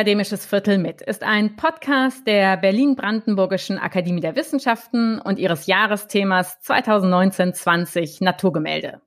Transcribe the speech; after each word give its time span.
Akademisches 0.00 0.46
Viertel 0.46 0.78
mit 0.78 1.02
ist 1.02 1.22
ein 1.22 1.56
Podcast 1.56 2.26
der 2.26 2.56
Berlin-Brandenburgischen 2.56 3.76
Akademie 3.76 4.22
der 4.22 4.34
Wissenschaften 4.34 5.20
und 5.20 5.38
ihres 5.38 5.66
Jahresthemas 5.66 6.58
2019-20 6.64 8.24
Naturgemälde. 8.24 9.02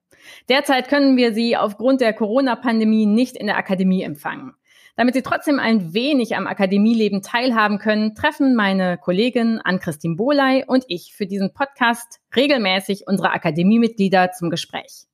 Derzeit 0.50 0.90
können 0.90 1.18
wir 1.18 1.34
sie 1.34 1.58
aufgrund 1.58 2.00
der 2.00 2.14
Corona-Pandemie 2.14 3.08
nicht 3.08 3.36
in 3.36 3.48
der 3.48 3.58
Akademie 3.58 4.04
empfangen. 4.04 4.54
Damit 4.96 5.16
Sie 5.16 5.24
trotzdem 5.24 5.58
ein 5.58 5.96
wenig 5.96 6.36
am 6.36 6.46
Akademieleben 6.46 7.24
teilhaben 7.24 7.80
können, 7.80 8.14
treffen 8.14 8.54
meine 8.54 9.00
Kollegin 9.00 9.60
Ann-Christine 9.64 10.16
Bohley 10.16 10.64
und 10.68 10.86
ich 10.90 11.16
für 11.16 11.26
diesen 11.26 11.56
Podcast 11.56 12.20
regelmäßig 12.36 13.08
unsere 13.08 13.32
Akademiemitglieder 13.32 14.32
zum 14.34 14.52
Gespräch. 14.52 15.08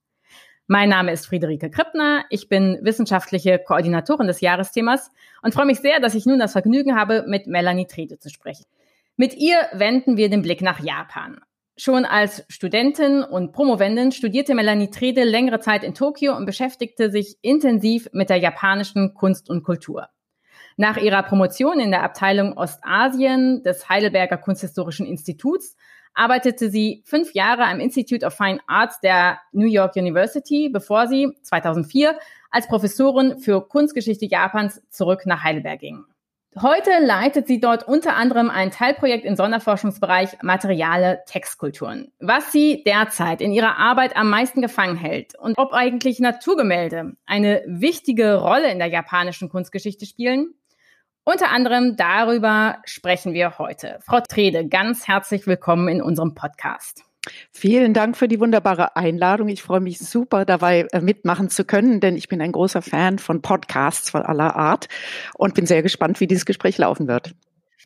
Mein 0.72 0.90
Name 0.90 1.12
ist 1.12 1.26
Friederike 1.26 1.72
Krippner. 1.72 2.26
Ich 2.30 2.48
bin 2.48 2.78
wissenschaftliche 2.84 3.58
Koordinatorin 3.58 4.28
des 4.28 4.40
Jahresthemas 4.40 5.10
und 5.42 5.52
freue 5.52 5.66
mich 5.66 5.80
sehr, 5.80 6.00
dass 6.00 6.14
ich 6.14 6.28
nun 6.28 6.38
das 6.38 6.52
Vergnügen 6.52 6.96
habe, 6.96 7.26
mit 7.26 7.48
Melanie 7.48 7.88
Trede 7.88 8.20
zu 8.20 8.30
sprechen. 8.30 8.66
Mit 9.16 9.34
ihr 9.34 9.58
wenden 9.74 10.16
wir 10.16 10.30
den 10.30 10.44
Blick 10.44 10.62
nach 10.62 10.80
Japan. 10.80 11.42
Schon 11.76 12.06
als 12.06 12.46
Studentin 12.50 13.24
und 13.24 13.52
Promovendin 13.52 14.12
studierte 14.12 14.54
Melanie 14.54 14.92
Trede 14.92 15.24
längere 15.24 15.60
Zeit 15.60 15.84
in 15.84 15.96
Tokio 15.96 16.38
und 16.38 16.46
beschäftigte 16.46 17.10
sich 17.10 17.38
intensiv 17.42 18.08
mit 18.14 18.30
der 18.30 18.38
japanischen 18.38 19.16
Kunst 19.16 19.50
und 19.50 19.64
Kultur. 19.64 20.10
Nach 20.78 20.98
ihrer 20.98 21.24
Promotion 21.24 21.80
in 21.80 21.90
der 21.90 22.04
Abteilung 22.04 22.56
Ostasien 22.56 23.64
des 23.64 23.90
Heidelberger 23.90 24.38
Kunsthistorischen 24.38 25.08
Instituts 25.08 25.76
arbeitete 26.14 26.70
sie 26.70 27.04
fünf 27.06 27.34
Jahre 27.34 27.66
am 27.66 27.80
Institute 27.80 28.26
of 28.26 28.34
Fine 28.34 28.60
Arts 28.68 29.00
der 29.00 29.40
New 29.52 29.68
York 29.68 29.96
University, 29.96 30.70
bevor 30.70 31.08
sie 31.08 31.32
2004 31.44 32.18
als 32.52 32.68
Professorin 32.68 33.40
für 33.40 33.68
Kunstgeschichte 33.68 34.26
Japans 34.26 34.82
zurück 34.90 35.26
nach 35.26 35.44
Heidelberg 35.44 35.80
ging. 35.80 36.06
Heute 36.60 36.90
leitet 37.00 37.46
sie 37.46 37.60
dort 37.60 37.88
unter 37.88 38.16
anderem 38.16 38.50
ein 38.50 38.72
Teilprojekt 38.72 39.24
im 39.24 39.36
Sonderforschungsbereich 39.36 40.42
Materiale 40.42 41.20
Textkulturen. 41.28 42.12
Was 42.20 42.52
sie 42.52 42.84
derzeit 42.84 43.40
in 43.40 43.52
ihrer 43.52 43.78
Arbeit 43.78 44.18
am 44.18 44.32
meisten 44.32 44.64
gefangen 44.64 44.98
hält 44.98 45.36
und 45.38 45.56
ob 45.60 45.74
eigentlich 45.74 46.20
Naturgemälde 46.20 47.14
eine 47.28 47.64
wichtige 47.68 48.42
Rolle 48.42 48.72
in 48.72 48.80
der 48.80 48.88
japanischen 48.88 49.48
Kunstgeschichte 49.48 50.08
spielen, 50.08 50.56
unter 51.30 51.52
anderem 51.52 51.96
darüber 51.96 52.80
sprechen 52.86 53.34
wir 53.34 53.60
heute. 53.60 54.00
Frau 54.02 54.20
Trede, 54.28 54.68
ganz 54.68 55.08
herzlich 55.08 55.46
willkommen 55.46 55.88
in 55.88 56.02
unserem 56.02 56.34
Podcast. 56.34 57.04
Vielen 57.52 57.94
Dank 57.94 58.18
für 58.18 58.28
die 58.28 58.40
wunderbare 58.40 58.96
Einladung. 58.96 59.50
Ich 59.50 59.62
freue 59.62 59.80
mich 59.80 60.00
super 60.00 60.46
dabei 60.46 60.88
äh, 60.92 61.02
mitmachen 61.02 61.50
zu 61.50 61.66
können, 61.66 62.00
denn 62.00 62.16
ich 62.16 62.30
bin 62.30 62.42
ein 62.42 62.52
großer 62.52 62.82
Fan 62.82 63.20
von 63.20 63.44
Podcasts 63.44 64.10
von 64.10 64.24
aller 64.24 64.56
Art 64.56 64.88
und 65.36 65.54
bin 65.54 65.68
sehr 65.68 65.84
gespannt, 65.84 66.20
wie 66.20 66.26
dieses 66.26 66.46
Gespräch 66.46 66.80
laufen 66.80 67.08
wird. 67.08 67.36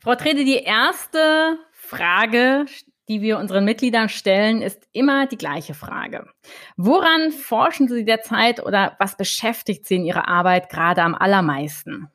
Frau 0.02 0.16
Trede, 0.16 0.46
die 0.46 0.60
erste 0.60 1.58
Frage, 1.74 2.66
die 3.10 3.22
wir 3.22 3.40
unseren 3.40 3.66
Mitgliedern 3.66 4.08
stellen, 4.08 4.62
ist 4.62 4.88
immer 4.94 5.28
die 5.28 5.38
gleiche 5.38 5.74
Frage. 5.74 6.30
Woran 6.78 7.32
forschen 7.32 7.90
Sie 7.90 8.06
derzeit 8.06 8.64
oder 8.66 8.96
was 9.00 9.18
beschäftigt 9.18 9.86
Sie 9.86 9.96
in 9.96 10.06
Ihrer 10.06 10.30
Arbeit 10.30 10.70
gerade 10.70 11.02
am 11.02 11.16
allermeisten? 11.16 12.08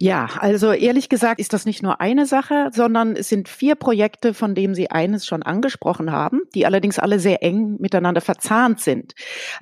Ja, 0.00 0.28
also 0.38 0.72
ehrlich 0.72 1.08
gesagt 1.08 1.40
ist 1.40 1.52
das 1.52 1.66
nicht 1.66 1.82
nur 1.82 2.00
eine 2.00 2.24
Sache, 2.24 2.70
sondern 2.72 3.16
es 3.16 3.28
sind 3.28 3.48
vier 3.48 3.74
Projekte, 3.74 4.32
von 4.32 4.54
denen 4.54 4.74
Sie 4.74 4.90
eines 4.90 5.26
schon 5.26 5.42
angesprochen 5.42 6.12
haben, 6.12 6.42
die 6.54 6.66
allerdings 6.66 7.00
alle 7.00 7.18
sehr 7.18 7.42
eng 7.42 7.78
miteinander 7.80 8.20
verzahnt 8.20 8.80
sind. 8.80 9.14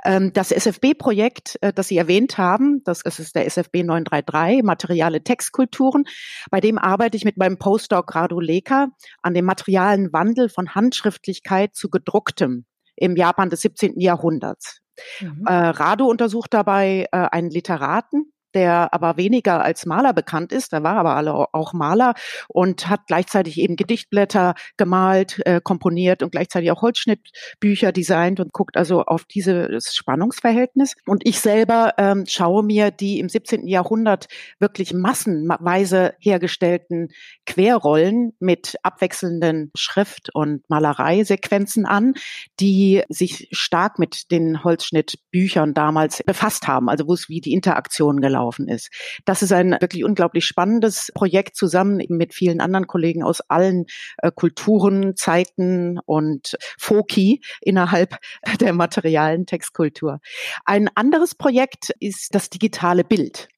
Ähm, 0.04 0.34
das 0.34 0.52
SFB-Projekt, 0.52 1.56
äh, 1.62 1.72
das 1.72 1.88
Sie 1.88 1.97
erwähnt 1.97 2.36
haben, 2.36 2.82
das 2.84 3.00
ist 3.00 3.34
der 3.34 3.47
SFB 3.47 3.82
933, 3.84 4.62
Materiale 4.62 5.22
Textkulturen. 5.22 6.04
Bei 6.50 6.60
dem 6.60 6.76
arbeite 6.76 7.16
ich 7.16 7.24
mit 7.24 7.38
meinem 7.38 7.58
Postdoc 7.58 8.14
Radu 8.14 8.38
Leka 8.38 8.88
an 9.22 9.32
dem 9.32 9.47
materialen 9.47 10.12
Wandel 10.12 10.50
von 10.50 10.74
Handschriftlichkeit 10.74 11.74
zu 11.74 11.88
gedrucktem 11.88 12.66
im 12.94 13.16
Japan 13.16 13.48
des 13.48 13.62
17. 13.62 14.00
Jahrhunderts. 14.00 14.80
Mhm. 15.20 15.44
Äh, 15.47 15.53
Radu 15.53 16.10
untersucht 16.10 16.53
dabei 16.53 17.06
äh, 17.12 17.16
einen 17.16 17.50
Literaten, 17.50 18.32
der 18.56 18.94
aber 18.94 19.18
weniger 19.18 19.62
als 19.62 19.84
Maler 19.84 20.14
bekannt 20.14 20.50
ist. 20.50 20.72
Er 20.72 20.82
war 20.82 20.96
aber 20.96 21.54
auch 21.54 21.74
Maler 21.74 22.14
und 22.48 22.88
hat 22.88 23.06
gleichzeitig 23.06 23.60
eben 23.60 23.76
Gedichtblätter 23.76 24.54
gemalt, 24.78 25.42
äh, 25.44 25.60
komponiert 25.62 26.22
und 26.22 26.32
gleichzeitig 26.32 26.70
auch 26.70 26.80
Holzschnittbücher 26.80 27.92
designt 27.92 28.40
und 28.40 28.54
guckt 28.54 28.78
also 28.78 29.02
auf 29.02 29.26
dieses 29.26 29.94
Spannungsverhältnis. 29.94 30.94
Und 31.04 31.28
ich 31.28 31.38
selber 31.38 31.92
ähm, 31.98 32.24
schaue 32.26 32.62
mir 32.62 32.90
die 32.90 33.20
im 33.20 33.28
17. 33.28 33.66
Jahrhundert 33.68 34.26
wirklich 34.58 34.94
massenweise 34.94 36.14
hergestellten 36.18 37.08
Querrollen 37.44 38.32
mit 38.38 38.76
abwechselnden 38.82 39.70
Schrift- 39.76 40.34
und 40.34 40.62
Malereisequenzen 40.70 41.84
an, 41.84 42.14
die 42.58 43.02
sich 43.10 43.48
stark 43.52 43.98
mit 43.98 44.30
den 44.30 44.64
Holzschnittbüchern 44.64 45.74
damals 45.74 46.22
befasst 46.24 46.66
haben, 46.66 46.88
also 46.88 47.06
wo 47.06 47.12
es 47.12 47.28
wie 47.28 47.42
die 47.42 47.52
Interaktion 47.52 48.22
gelaufen 48.22 48.45
gelaufen 48.46 48.68
ist. 48.68 48.90
Das 49.24 49.42
ist 49.42 49.52
ein 49.52 49.72
wirklich 49.80 50.04
unglaublich 50.04 50.44
spannendes 50.44 51.10
Projekt 51.14 51.56
zusammen 51.56 52.02
mit 52.08 52.34
vielen 52.34 52.60
anderen 52.60 52.86
Kollegen 52.86 53.22
aus 53.22 53.40
allen 53.48 53.86
äh, 54.18 54.30
Kulturen, 54.34 55.16
Zeiten 55.16 55.98
und 56.04 56.56
Foki 56.78 57.40
innerhalb 57.60 58.18
der 58.60 58.72
materialen 58.72 59.46
Textkultur. 59.46 60.20
Ein 60.64 60.88
anderes 60.94 61.34
Projekt 61.34 61.90
ist 62.00 62.34
das 62.34 62.50
digitale 62.50 63.04
Bild. 63.04 63.48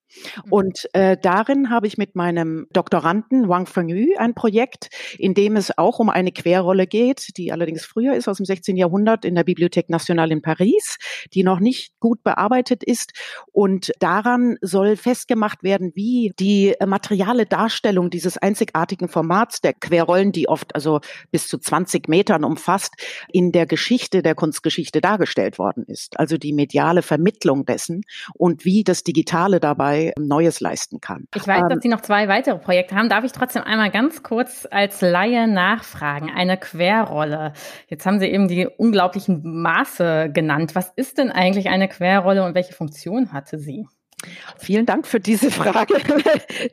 Mhm. 0.44 0.52
Und 0.52 0.88
äh, 0.92 1.16
darin 1.20 1.70
habe 1.70 1.86
ich 1.86 1.98
mit 1.98 2.16
meinem 2.16 2.66
Doktoranden 2.72 3.48
Wang 3.48 3.66
Fengyu 3.66 4.16
ein 4.16 4.34
Projekt, 4.34 4.88
in 5.18 5.34
dem 5.34 5.56
es 5.56 5.76
auch 5.76 5.98
um 5.98 6.08
eine 6.08 6.32
Querrolle 6.32 6.86
geht, 6.86 7.36
die 7.36 7.52
allerdings 7.52 7.84
früher 7.84 8.14
ist, 8.14 8.28
aus 8.28 8.38
dem 8.38 8.46
16. 8.46 8.76
Jahrhundert 8.76 9.24
in 9.24 9.34
der 9.34 9.44
Bibliothèque 9.44 9.86
Nationale 9.88 10.32
in 10.32 10.42
Paris, 10.42 10.98
die 11.34 11.42
noch 11.42 11.60
nicht 11.60 11.98
gut 12.00 12.22
bearbeitet 12.22 12.84
ist. 12.84 13.12
Und 13.52 13.92
daran 14.00 14.56
soll 14.60 14.96
festgemacht 14.96 15.62
werden, 15.62 15.92
wie 15.94 16.32
die 16.38 16.74
materiale 16.84 17.46
Darstellung 17.46 18.10
dieses 18.10 18.38
einzigartigen 18.38 19.08
Formats 19.08 19.60
der 19.60 19.74
Querrollen, 19.74 20.32
die 20.32 20.48
oft 20.48 20.74
also 20.74 21.00
bis 21.30 21.48
zu 21.48 21.58
20 21.58 22.08
Metern 22.08 22.44
umfasst, 22.44 22.94
in 23.32 23.52
der 23.52 23.66
Geschichte 23.66 24.22
der 24.22 24.34
Kunstgeschichte 24.34 25.00
dargestellt 25.00 25.58
worden 25.58 25.84
ist. 25.86 26.18
Also 26.18 26.38
die 26.38 26.52
mediale 26.52 27.02
Vermittlung 27.02 27.66
dessen 27.66 28.02
und 28.34 28.64
wie 28.64 28.84
das 28.84 29.02
Digitale 29.02 29.60
dabei 29.60 29.97
Neues 30.18 30.60
leisten 30.60 31.00
kann. 31.00 31.26
Ich 31.34 31.46
weiß, 31.46 31.62
ähm, 31.62 31.68
dass 31.68 31.78
Sie 31.82 31.88
noch 31.88 32.00
zwei 32.00 32.28
weitere 32.28 32.58
Projekte 32.58 32.96
haben. 32.96 33.08
Darf 33.08 33.24
ich 33.24 33.32
trotzdem 33.32 33.62
einmal 33.62 33.90
ganz 33.90 34.22
kurz 34.22 34.66
als 34.70 35.00
Laie 35.00 35.48
nachfragen? 35.48 36.30
Eine 36.34 36.56
Querrolle. 36.56 37.52
Jetzt 37.88 38.06
haben 38.06 38.18
Sie 38.18 38.26
eben 38.26 38.48
die 38.48 38.66
unglaublichen 38.66 39.42
Maße 39.44 40.30
genannt. 40.32 40.74
Was 40.74 40.92
ist 40.96 41.18
denn 41.18 41.30
eigentlich 41.30 41.68
eine 41.68 41.88
Querrolle 41.88 42.44
und 42.44 42.54
welche 42.54 42.72
Funktion 42.72 43.32
hatte 43.32 43.58
sie? 43.58 43.86
Vielen 44.58 44.84
Dank 44.84 45.06
für 45.06 45.20
diese 45.20 45.50
Frage, 45.52 45.94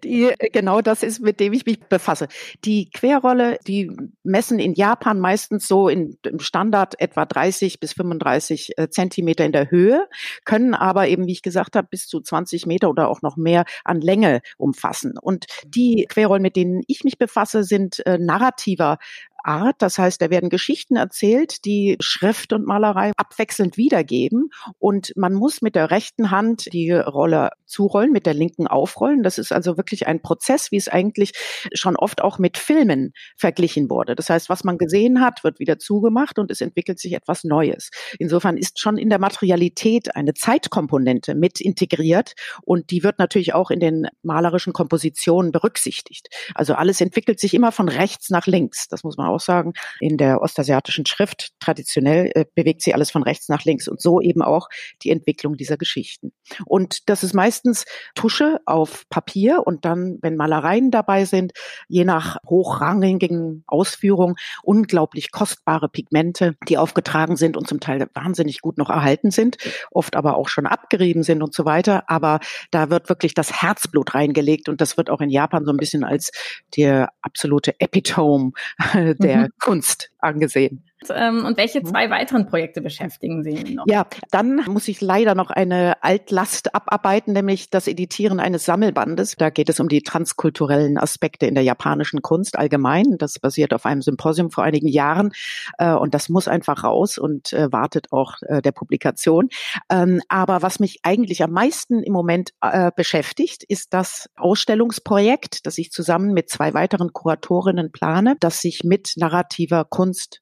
die 0.04 0.32
genau 0.52 0.82
das 0.82 1.04
ist, 1.04 1.22
mit 1.22 1.40
dem 1.40 1.54
ich 1.54 1.66
mich 1.66 1.80
befasse. 1.80 2.28
Die 2.64 2.90
Querrolle, 2.90 3.60
die 3.68 3.92
messen 4.24 4.58
in 4.58 4.74
Japan 4.74 5.20
meistens 5.20 5.68
so 5.68 5.88
in, 5.88 6.18
im 6.24 6.40
Standard 6.40 7.00
etwa 7.00 7.26
30 7.26 7.80
bis 7.80 7.94
35 7.94 8.78
äh, 8.78 8.90
Zentimeter 8.90 9.46
in 9.46 9.52
der 9.52 9.70
Höhe, 9.70 10.08
können 10.44 10.74
aber 10.74 11.08
eben, 11.08 11.28
wie 11.28 11.34
ich 11.34 11.44
gesagt 11.44 11.76
habe, 11.76 11.88
bis 11.90 12.08
zu 12.08 12.20
20 12.20 12.66
Meter 12.66 12.90
oder 12.90 13.10
auch 13.10 13.22
noch 13.22 13.38
mehr 13.38 13.66
an 13.84 14.02
Länge 14.02 14.42
umfassen. 14.58 15.18
Und 15.20 15.46
die 15.68 16.08
Querrollen, 16.10 16.42
mit 16.42 16.56
denen 16.56 16.82
ich 16.88 17.04
mich 17.04 17.20
befasse, 17.20 17.64
sind 17.64 18.04
äh, 18.08 18.18
narrativer 18.18 18.98
Art. 19.46 19.76
Das 19.80 19.98
heißt, 19.98 20.22
da 20.22 20.30
werden 20.30 20.50
Geschichten 20.50 20.96
erzählt, 20.96 21.66
die 21.66 21.98
Schrift 22.00 22.54
und 22.54 22.66
Malerei 22.66 23.12
abwechselnd 23.18 23.78
wiedergeben. 23.78 24.50
Und 24.80 25.14
man 25.16 25.34
muss 25.34 25.62
mit 25.62 25.76
der 25.76 25.92
rechten 25.92 26.32
Hand 26.32 26.72
die 26.74 26.92
Rolle 26.92 27.50
zurollen, 27.66 28.12
mit 28.12 28.26
der 28.26 28.34
linken 28.34 28.68
aufrollen. 28.68 29.24
Das 29.24 29.38
ist 29.38 29.52
also 29.52 29.78
wirklich 29.78 30.08
ein 30.08 30.22
Prozess, 30.22 30.72
wie 30.72 30.78
es 30.78 30.88
eigentlich 30.88 31.34
schon 31.74 31.96
oft 31.96 32.22
auch 32.22 32.40
mit 32.40 32.58
Filmen 32.58 33.14
verglichen 33.38 33.90
wurde. 33.90 34.16
Das 34.16 34.30
heißt, 34.30 34.50
was 34.50 34.64
man 34.64 34.78
gesehen 34.78 35.22
hat, 35.22 35.44
wird 35.44 35.60
wieder 35.60 35.80
zugemacht 35.80 36.40
und 36.40 36.52
es 36.52 36.62
entwickelt 36.62 37.00
sich 37.00 37.14
etwas 37.14 37.44
Neues. 37.44 37.90
Insofern 38.20 38.58
ist 38.58 38.80
schon 38.80 38.98
in 38.98 39.10
der 39.10 39.20
Materialität 39.20 40.16
eine 40.16 40.34
Zeitkomponente 40.34 41.36
mit 41.36 41.62
integriert 41.62 42.34
und 42.64 42.92
die 42.92 43.04
wird 43.04 43.20
natürlich 43.20 43.54
auch 43.54 43.72
in 43.72 43.80
den 43.80 44.08
malerischen 44.24 44.74
Kompositionen 44.74 45.52
berücksichtigt. 45.52 46.30
Also 46.54 46.74
alles 46.76 47.02
entwickelt 47.02 47.40
sich 47.40 47.54
immer 47.54 47.72
von 47.72 47.90
rechts 47.90 48.30
nach 48.30 48.48
links. 48.48 48.88
Das 48.88 49.04
muss 49.04 49.18
man 49.18 49.28
auch 49.28 49.35
auch 49.36 49.40
sagen. 49.40 49.74
In 50.00 50.18
der 50.18 50.42
ostasiatischen 50.42 51.06
Schrift 51.06 51.52
traditionell 51.60 52.32
äh, 52.34 52.46
bewegt 52.56 52.82
sie 52.82 52.94
alles 52.94 53.12
von 53.12 53.24
rechts 53.24 53.50
nach 53.50 53.64
links 53.64 53.88
und 53.88 54.02
so 54.02 54.22
eben 54.22 54.42
auch 54.42 54.70
die 55.04 55.12
Entwicklung 55.12 55.56
dieser 55.56 55.78
Geschichten. 55.78 56.32
Und 56.66 57.10
das 57.10 57.24
ist 57.24 57.34
meistens 57.34 57.86
Tusche 58.16 58.60
auf 58.66 59.04
Papier 59.10 59.64
und 59.66 59.86
dann, 59.86 60.18
wenn 60.22 60.36
Malereien 60.36 60.92
dabei 60.92 61.26
sind, 61.26 61.54
je 61.88 62.06
nach 62.06 62.38
hochrangigen 62.48 63.64
Ausführung 63.68 64.36
unglaublich 64.64 65.32
kostbare 65.32 65.90
Pigmente, 65.90 66.56
die 66.68 66.78
aufgetragen 66.78 67.36
sind 67.36 67.58
und 67.58 67.68
zum 67.68 67.80
Teil 67.80 68.08
wahnsinnig 68.14 68.62
gut 68.62 68.78
noch 68.78 68.90
erhalten 68.90 69.32
sind, 69.32 69.58
oft 69.92 70.16
aber 70.16 70.38
auch 70.38 70.48
schon 70.48 70.66
abgerieben 70.66 71.24
sind 71.24 71.42
und 71.42 71.54
so 71.54 71.66
weiter. 71.66 72.10
Aber 72.10 72.40
da 72.72 72.90
wird 72.90 73.10
wirklich 73.10 73.34
das 73.34 73.62
Herzblut 73.62 74.16
reingelegt 74.16 74.70
und 74.70 74.82
das 74.82 74.98
wird 74.98 75.10
auch 75.10 75.22
in 75.22 75.30
Japan 75.30 75.66
so 75.66 75.72
ein 75.72 75.78
bisschen 75.78 76.04
als 76.04 76.32
der 76.76 77.10
absolute 77.22 77.80
Epitome 77.80 78.52
der 78.94 79.25
mhm. 79.34 79.48
Kunst 79.60 80.12
angesehen. 80.20 80.84
Ähm, 81.14 81.46
und 81.46 81.58
welche 81.58 81.80
mhm. 81.82 81.86
zwei 81.86 82.10
weiteren 82.10 82.48
Projekte 82.48 82.82
beschäftigen 82.82 83.44
Sie 83.44 83.76
noch? 83.76 83.86
Ja, 83.88 84.06
dann 84.32 84.62
muss 84.68 84.88
ich 84.88 85.02
leider 85.02 85.36
noch 85.36 85.50
eine 85.50 86.02
Altlast 86.04 86.74
abarbeiten, 86.76 87.34
nämlich 87.34 87.70
das 87.70 87.88
Editieren 87.88 88.40
eines 88.40 88.66
Sammelbandes. 88.66 89.36
Da 89.38 89.50
geht 89.50 89.70
es 89.70 89.80
um 89.80 89.90
die 89.90 90.02
transkulturellen 90.02 90.98
Aspekte 90.98 91.46
in 91.46 91.56
der 91.56 91.64
japanischen 91.64 92.22
Kunst 92.22 92.58
allgemein. 92.58 93.18
Das 93.18 93.40
basiert 93.40 93.74
auf 93.74 93.86
einem 93.86 94.02
Symposium 94.02 94.52
vor 94.52 94.64
einigen 94.64 94.88
Jahren 94.88 95.32
äh, 95.78 95.94
und 95.94 96.14
das 96.14 96.30
muss 96.30 96.48
einfach 96.48 96.84
raus 96.84 97.18
und 97.18 97.54
äh, 97.54 97.72
wartet 97.72 98.12
auch 98.12 98.36
äh, 98.42 98.62
der 98.62 98.72
Publikation. 98.72 99.50
Ähm, 99.90 100.22
aber 100.30 100.62
was 100.62 100.80
mich 100.80 101.00
eigentlich 101.04 101.44
am 101.44 101.52
meisten 101.52 102.04
im 102.04 102.14
Moment 102.14 102.52
beschäftigt, 102.96 103.64
ist 103.64 103.94
das 103.94 104.30
Ausstellungsprojekt, 104.36 105.66
das 105.66 105.78
ich 105.78 105.92
zusammen 105.92 106.34
mit 106.34 106.50
zwei 106.50 106.74
weiteren 106.74 107.14
Kuratorinnen 107.14 107.92
plane, 107.92 108.36
das 108.40 108.62
sich 108.62 108.84
mit 108.84 109.14
narrativer 109.18 109.86
Kunst 109.86 110.42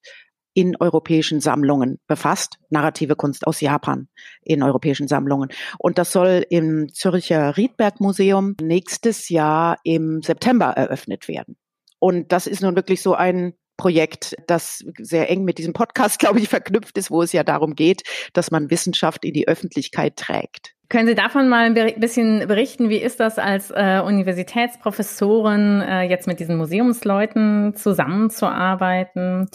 in 0.54 0.76
europäischen 0.76 1.40
Sammlungen 1.40 1.98
befasst, 2.06 2.58
narrative 2.70 3.16
Kunst 3.16 3.46
aus 3.46 3.60
Japan 3.60 4.08
in 4.42 4.62
europäischen 4.62 5.08
Sammlungen. 5.08 5.50
Und 5.78 5.98
das 5.98 6.12
soll 6.12 6.46
im 6.48 6.88
Zürcher 6.92 7.56
Riedberg 7.56 8.00
Museum 8.00 8.54
nächstes 8.62 9.28
Jahr 9.28 9.78
im 9.84 10.22
September 10.22 10.66
eröffnet 10.66 11.28
werden. 11.28 11.56
Und 11.98 12.32
das 12.32 12.46
ist 12.46 12.62
nun 12.62 12.76
wirklich 12.76 13.02
so 13.02 13.14
ein 13.14 13.54
Projekt, 13.76 14.36
das 14.46 14.84
sehr 14.98 15.30
eng 15.30 15.44
mit 15.44 15.58
diesem 15.58 15.72
Podcast, 15.72 16.18
glaube 16.20 16.38
ich, 16.38 16.48
verknüpft 16.48 16.96
ist, 16.96 17.10
wo 17.10 17.22
es 17.22 17.32
ja 17.32 17.42
darum 17.42 17.74
geht, 17.74 18.02
dass 18.32 18.50
man 18.50 18.70
Wissenschaft 18.70 19.24
in 19.24 19.34
die 19.34 19.48
Öffentlichkeit 19.48 20.16
trägt. 20.16 20.74
Können 20.90 21.08
Sie 21.08 21.14
davon 21.14 21.48
mal 21.48 21.74
ein 21.74 21.94
bisschen 21.98 22.46
berichten? 22.46 22.88
Wie 22.90 22.98
ist 22.98 23.18
das 23.18 23.38
als 23.38 23.70
äh, 23.70 24.00
Universitätsprofessorin 24.04 25.80
äh, 25.80 26.02
jetzt 26.02 26.26
mit 26.26 26.40
diesen 26.40 26.56
Museumsleuten 26.56 27.74
zusammenzuarbeiten? 27.74 29.48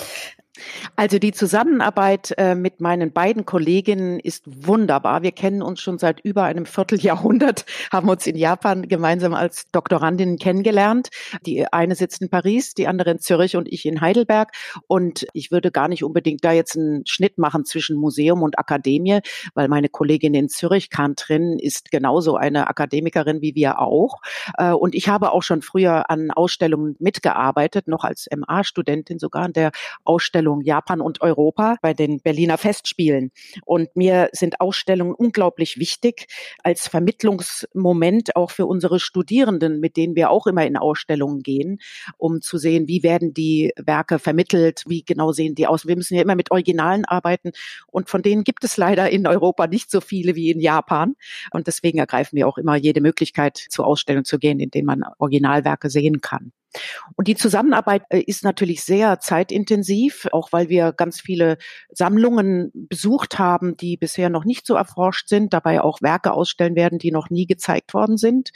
Also 0.96 1.20
die 1.20 1.32
Zusammenarbeit 1.32 2.34
äh, 2.38 2.56
mit 2.56 2.82
meinen 2.82 3.12
beiden 3.12 3.46
Kolleginnen 3.46 4.20
ist 4.20 4.44
wunderbar. 4.46 5.22
Wir 5.22 5.32
kennen 5.32 5.62
uns 5.62 5.80
schon 5.80 5.98
seit 5.98 6.20
über 6.22 6.44
einem 6.44 6.66
Vierteljahrhundert, 6.66 7.66
haben 7.92 8.10
uns 8.10 8.28
in 8.28 8.36
Japan 8.36 8.88
gemeinsam 8.88 9.34
als 9.34 9.70
Doktorandinnen 9.72 10.38
kennengelernt. 10.38 11.10
Die 11.46 11.72
eine 11.72 11.96
sitzt 11.96 12.22
in 12.22 12.30
Paris, 12.30 12.74
die 12.74 12.88
andere 12.88 13.12
in 13.12 13.20
Zürich 13.20 13.56
und 13.56 13.72
ich 13.72 13.86
in 13.86 14.02
Heidelberg. 14.02 14.52
Und 14.88 15.28
ich 15.34 15.52
würde 15.52 15.72
gar 15.72 15.88
nicht 15.88 16.04
unbedingt 16.04 16.44
da 16.44 16.52
jetzt 16.52 16.76
einen 16.76 17.06
Schnitt 17.06 17.38
machen 17.38 17.66
zwischen 17.66 17.96
Museum 17.96 18.42
und 18.42 18.60
Akademie, 18.60 19.20
weil 19.54 19.68
meine 19.68 19.90
Kollegin 19.90 20.34
in 20.34 20.50
Zürich, 20.50 20.90
Kantrin, 20.90 21.60
ist 21.60 21.92
genauso 21.92 22.36
eine 22.36 22.68
Akademikerin 22.68 23.42
wie 23.42 23.56
wir 23.56 23.80
auch. 23.80 24.22
Äh, 24.58 24.72
und 24.72 24.96
ich 24.96 25.08
habe 25.08 25.32
auch 25.32 25.44
schon 25.44 25.62
früher 25.62 26.10
an 26.10 26.32
Ausstellungen 26.32 26.96
mitgearbeitet, 27.00 27.88
noch 27.88 28.04
als 28.04 28.28
MA-Studentin 28.36 29.20
sogar 29.20 29.44
an 29.44 29.54
der 29.54 29.72
Ausstellung 30.04 30.39
Ausstellung 30.40 30.62
Japan 30.62 31.02
und 31.02 31.22
Europa 31.22 31.76
bei 31.82 31.94
den 31.94 32.22
Berliner 32.22 32.58
Festspielen. 32.58 33.32
Und 33.66 33.94
mir 33.96 34.30
sind 34.32 34.62
Ausstellungen 34.62 35.14
unglaublich 35.14 35.78
wichtig 35.78 36.28
als 36.64 36.88
Vermittlungsmoment 36.88 38.36
auch 38.38 38.52
für 38.52 38.66
unsere 38.66 39.00
Studierenden, 39.00 39.82
mit 39.82 39.98
denen 39.98 40.16
wir 40.16 40.30
auch 40.30 40.48
immer 40.48 40.66
in 40.66 40.78
Ausstellungen 40.78 41.42
gehen, 41.42 41.80
um 42.18 42.42
zu 42.42 42.58
sehen, 42.58 42.88
wie 42.88 43.04
werden 43.04 43.34
die 43.34 43.74
Werke 43.76 44.18
vermittelt, 44.18 44.84
wie 44.88 45.04
genau 45.04 45.34
sehen 45.34 45.56
die 45.56 45.68
aus. 45.68 45.86
Wir 45.86 45.98
müssen 45.98 46.16
ja 46.16 46.22
immer 46.22 46.36
mit 46.36 46.52
Originalen 46.52 47.04
arbeiten 47.04 47.52
und 47.88 48.10
von 48.10 48.22
denen 48.22 48.46
gibt 48.46 48.64
es 48.64 48.78
leider 48.78 49.10
in 49.10 49.28
Europa 49.28 49.68
nicht 49.68 49.92
so 49.92 50.00
viele 50.00 50.36
wie 50.36 50.52
in 50.52 50.62
Japan. 50.62 51.16
Und 51.52 51.68
deswegen 51.68 52.00
ergreifen 52.00 52.38
wir 52.38 52.48
auch 52.48 52.58
immer 52.58 52.78
jede 52.78 53.02
Möglichkeit, 53.02 53.58
zu 53.58 53.84
Ausstellungen 53.84 54.26
zu 54.26 54.40
gehen, 54.40 54.60
in 54.60 54.72
denen 54.72 54.86
man 54.86 55.04
Originalwerke 55.18 55.90
sehen 55.90 56.22
kann. 56.22 56.54
Und 57.16 57.28
die 57.28 57.36
Zusammenarbeit 57.36 58.04
äh, 58.10 58.20
ist 58.20 58.44
natürlich 58.44 58.84
sehr 58.84 59.20
zeitintensiv, 59.20 60.28
auch 60.32 60.52
weil 60.52 60.70
wir 60.70 60.94
ganz 60.94 61.20
viele 61.20 61.58
Sammlungen 61.90 62.72
besucht 62.74 63.40
haben, 63.40 63.76
die 63.76 63.98
bisher 63.98 64.30
noch 64.30 64.46
nicht 64.46 64.66
so 64.66 64.76
erforscht 64.76 65.28
sind, 65.28 65.54
dabei 65.54 65.82
auch 65.82 66.02
Werke 66.02 66.34
ausstellen 66.34 66.76
werden, 66.76 67.00
die 67.00 67.12
noch 67.12 67.30
nie 67.30 67.48
gezeigt 67.48 67.94
worden 67.94 68.18
sind. 68.18 68.52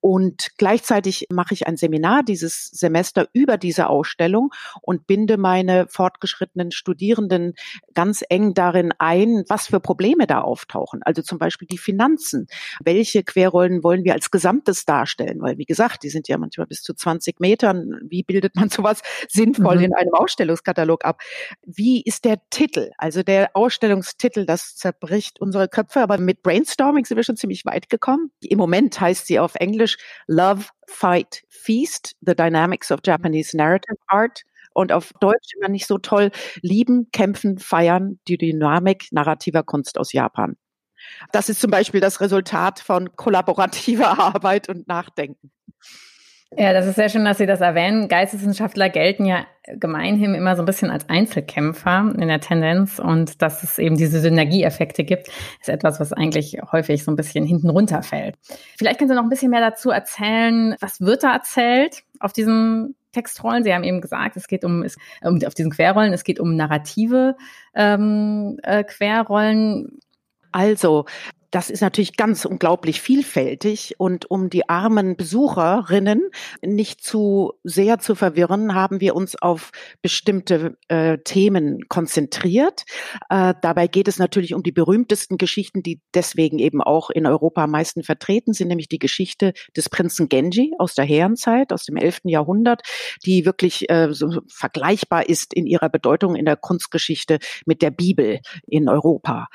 Und 0.00 0.50
gleichzeitig 0.56 1.26
mache 1.30 1.54
ich 1.54 1.66
ein 1.66 1.76
Seminar 1.76 2.22
dieses 2.22 2.66
Semester 2.66 3.28
über 3.32 3.56
diese 3.56 3.88
Ausstellung 3.88 4.50
und 4.80 5.06
binde 5.06 5.36
meine 5.36 5.86
fortgeschrittenen 5.88 6.70
Studierenden 6.70 7.54
ganz 7.94 8.24
eng 8.28 8.54
darin 8.54 8.92
ein, 8.98 9.44
was 9.48 9.66
für 9.66 9.80
Probleme 9.80 10.26
da 10.26 10.40
auftauchen. 10.40 11.02
Also 11.02 11.22
zum 11.22 11.38
Beispiel 11.38 11.68
die 11.68 11.78
Finanzen. 11.78 12.46
Welche 12.82 13.24
Querrollen 13.24 13.82
wollen 13.82 14.04
wir 14.04 14.14
als 14.14 14.30
Gesamtes 14.30 14.84
darstellen? 14.84 15.40
Weil, 15.40 15.58
wie 15.58 15.64
gesagt, 15.64 16.04
die 16.04 16.10
sind 16.10 16.28
ja 16.28 16.38
manchmal 16.38 16.66
bis 16.66 16.82
zu 16.82 16.94
20 16.94 17.40
Meter 17.40 17.47
Metern, 17.48 17.98
wie 18.02 18.22
bildet 18.22 18.56
man 18.56 18.68
sowas 18.70 19.02
sinnvoll 19.28 19.76
mhm. 19.76 19.84
in 19.84 19.94
einem 19.94 20.14
Ausstellungskatalog 20.14 21.04
ab? 21.04 21.20
Wie 21.64 22.02
ist 22.02 22.24
der 22.24 22.36
Titel? 22.50 22.90
Also 22.98 23.22
der 23.22 23.50
Ausstellungstitel, 23.54 24.44
das 24.44 24.76
zerbricht 24.76 25.40
unsere 25.40 25.68
Köpfe, 25.68 26.00
aber 26.00 26.18
mit 26.18 26.42
Brainstorming 26.42 27.04
sind 27.04 27.16
wir 27.16 27.24
schon 27.24 27.36
ziemlich 27.36 27.64
weit 27.64 27.88
gekommen. 27.88 28.30
Im 28.40 28.58
Moment 28.58 29.00
heißt 29.00 29.26
sie 29.26 29.38
auf 29.38 29.54
Englisch 29.54 29.96
Love, 30.26 30.64
Fight, 30.86 31.42
Feast, 31.48 32.16
The 32.20 32.34
Dynamics 32.34 32.90
of 32.92 33.00
Japanese 33.04 33.56
Narrative 33.56 33.98
Art. 34.08 34.42
Und 34.74 34.92
auf 34.92 35.12
Deutsch 35.18 35.54
immer 35.58 35.68
nicht 35.68 35.88
so 35.88 35.98
toll, 35.98 36.30
lieben, 36.62 37.08
kämpfen, 37.10 37.58
feiern, 37.58 38.20
die 38.28 38.38
Dynamik 38.38 39.08
narrativer 39.10 39.64
Kunst 39.64 39.98
aus 39.98 40.12
Japan. 40.12 40.56
Das 41.32 41.48
ist 41.48 41.60
zum 41.60 41.70
Beispiel 41.70 42.00
das 42.00 42.20
Resultat 42.20 42.78
von 42.80 43.16
kollaborativer 43.16 44.18
Arbeit 44.18 44.68
und 44.68 44.86
Nachdenken. 44.86 45.50
Ja, 46.56 46.72
das 46.72 46.86
ist 46.86 46.96
sehr 46.96 47.10
schön, 47.10 47.26
dass 47.26 47.38
Sie 47.38 47.46
das 47.46 47.60
erwähnen. 47.60 48.08
Geisteswissenschaftler 48.08 48.88
gelten 48.88 49.26
ja 49.26 49.46
gemeinhin 49.66 50.34
immer 50.34 50.56
so 50.56 50.62
ein 50.62 50.66
bisschen 50.66 50.90
als 50.90 51.06
Einzelkämpfer 51.08 52.14
in 52.18 52.28
der 52.28 52.40
Tendenz 52.40 52.98
und 52.98 53.42
dass 53.42 53.62
es 53.62 53.78
eben 53.78 53.98
diese 53.98 54.20
Synergieeffekte 54.20 55.04
gibt, 55.04 55.28
ist 55.60 55.68
etwas, 55.68 56.00
was 56.00 56.14
eigentlich 56.14 56.56
häufig 56.72 57.04
so 57.04 57.12
ein 57.12 57.16
bisschen 57.16 57.44
hinten 57.44 57.68
runterfällt. 57.68 58.36
Vielleicht 58.78 58.98
können 58.98 59.10
Sie 59.10 59.14
noch 59.14 59.24
ein 59.24 59.28
bisschen 59.28 59.50
mehr 59.50 59.60
dazu 59.60 59.90
erzählen, 59.90 60.74
was 60.80 61.02
wird 61.02 61.22
da 61.22 61.34
erzählt 61.34 62.02
auf 62.18 62.32
diesen 62.32 62.96
Textrollen? 63.12 63.62
Sie 63.62 63.74
haben 63.74 63.84
eben 63.84 64.00
gesagt, 64.00 64.36
es 64.38 64.48
geht 64.48 64.64
um, 64.64 64.82
es, 64.82 64.96
um 65.22 65.38
auf 65.46 65.54
diesen 65.54 65.70
Querrollen, 65.70 66.14
es 66.14 66.24
geht 66.24 66.40
um 66.40 66.56
narrative 66.56 67.36
ähm, 67.74 68.58
äh, 68.62 68.84
Querrollen. 68.84 69.98
Also, 70.50 71.04
das 71.50 71.70
ist 71.70 71.80
natürlich 71.80 72.16
ganz 72.16 72.44
unglaublich 72.44 73.00
vielfältig 73.00 73.94
und 73.98 74.30
um 74.30 74.50
die 74.50 74.68
armen 74.68 75.16
Besucherinnen 75.16 76.30
nicht 76.62 77.02
zu 77.02 77.54
sehr 77.64 77.98
zu 77.98 78.14
verwirren, 78.14 78.74
haben 78.74 79.00
wir 79.00 79.16
uns 79.16 79.34
auf 79.40 79.70
bestimmte 80.02 80.76
äh, 80.88 81.18
Themen 81.24 81.88
konzentriert. 81.88 82.84
Äh, 83.30 83.54
dabei 83.62 83.86
geht 83.86 84.08
es 84.08 84.18
natürlich 84.18 84.54
um 84.54 84.62
die 84.62 84.72
berühmtesten 84.72 85.38
Geschichten, 85.38 85.82
die 85.82 86.00
deswegen 86.14 86.58
eben 86.58 86.82
auch 86.82 87.08
in 87.10 87.26
Europa 87.26 87.64
am 87.64 87.70
meisten 87.70 88.02
vertreten 88.02 88.52
sind, 88.52 88.68
nämlich 88.68 88.88
die 88.88 88.98
Geschichte 88.98 89.54
des 89.76 89.88
Prinzen 89.88 90.28
Genji 90.28 90.74
aus 90.78 90.94
der 90.94 91.06
Herrenzeit, 91.06 91.72
aus 91.72 91.84
dem 91.84 91.96
11. 91.96 92.20
Jahrhundert, 92.24 92.82
die 93.24 93.46
wirklich 93.46 93.88
äh, 93.88 94.12
so 94.12 94.42
vergleichbar 94.48 95.28
ist 95.28 95.54
in 95.54 95.66
ihrer 95.66 95.88
Bedeutung 95.88 96.36
in 96.36 96.44
der 96.44 96.56
Kunstgeschichte 96.56 97.38
mit 97.64 97.80
der 97.80 97.90
Bibel 97.90 98.40
in 98.66 98.88
Europa. 98.88 99.48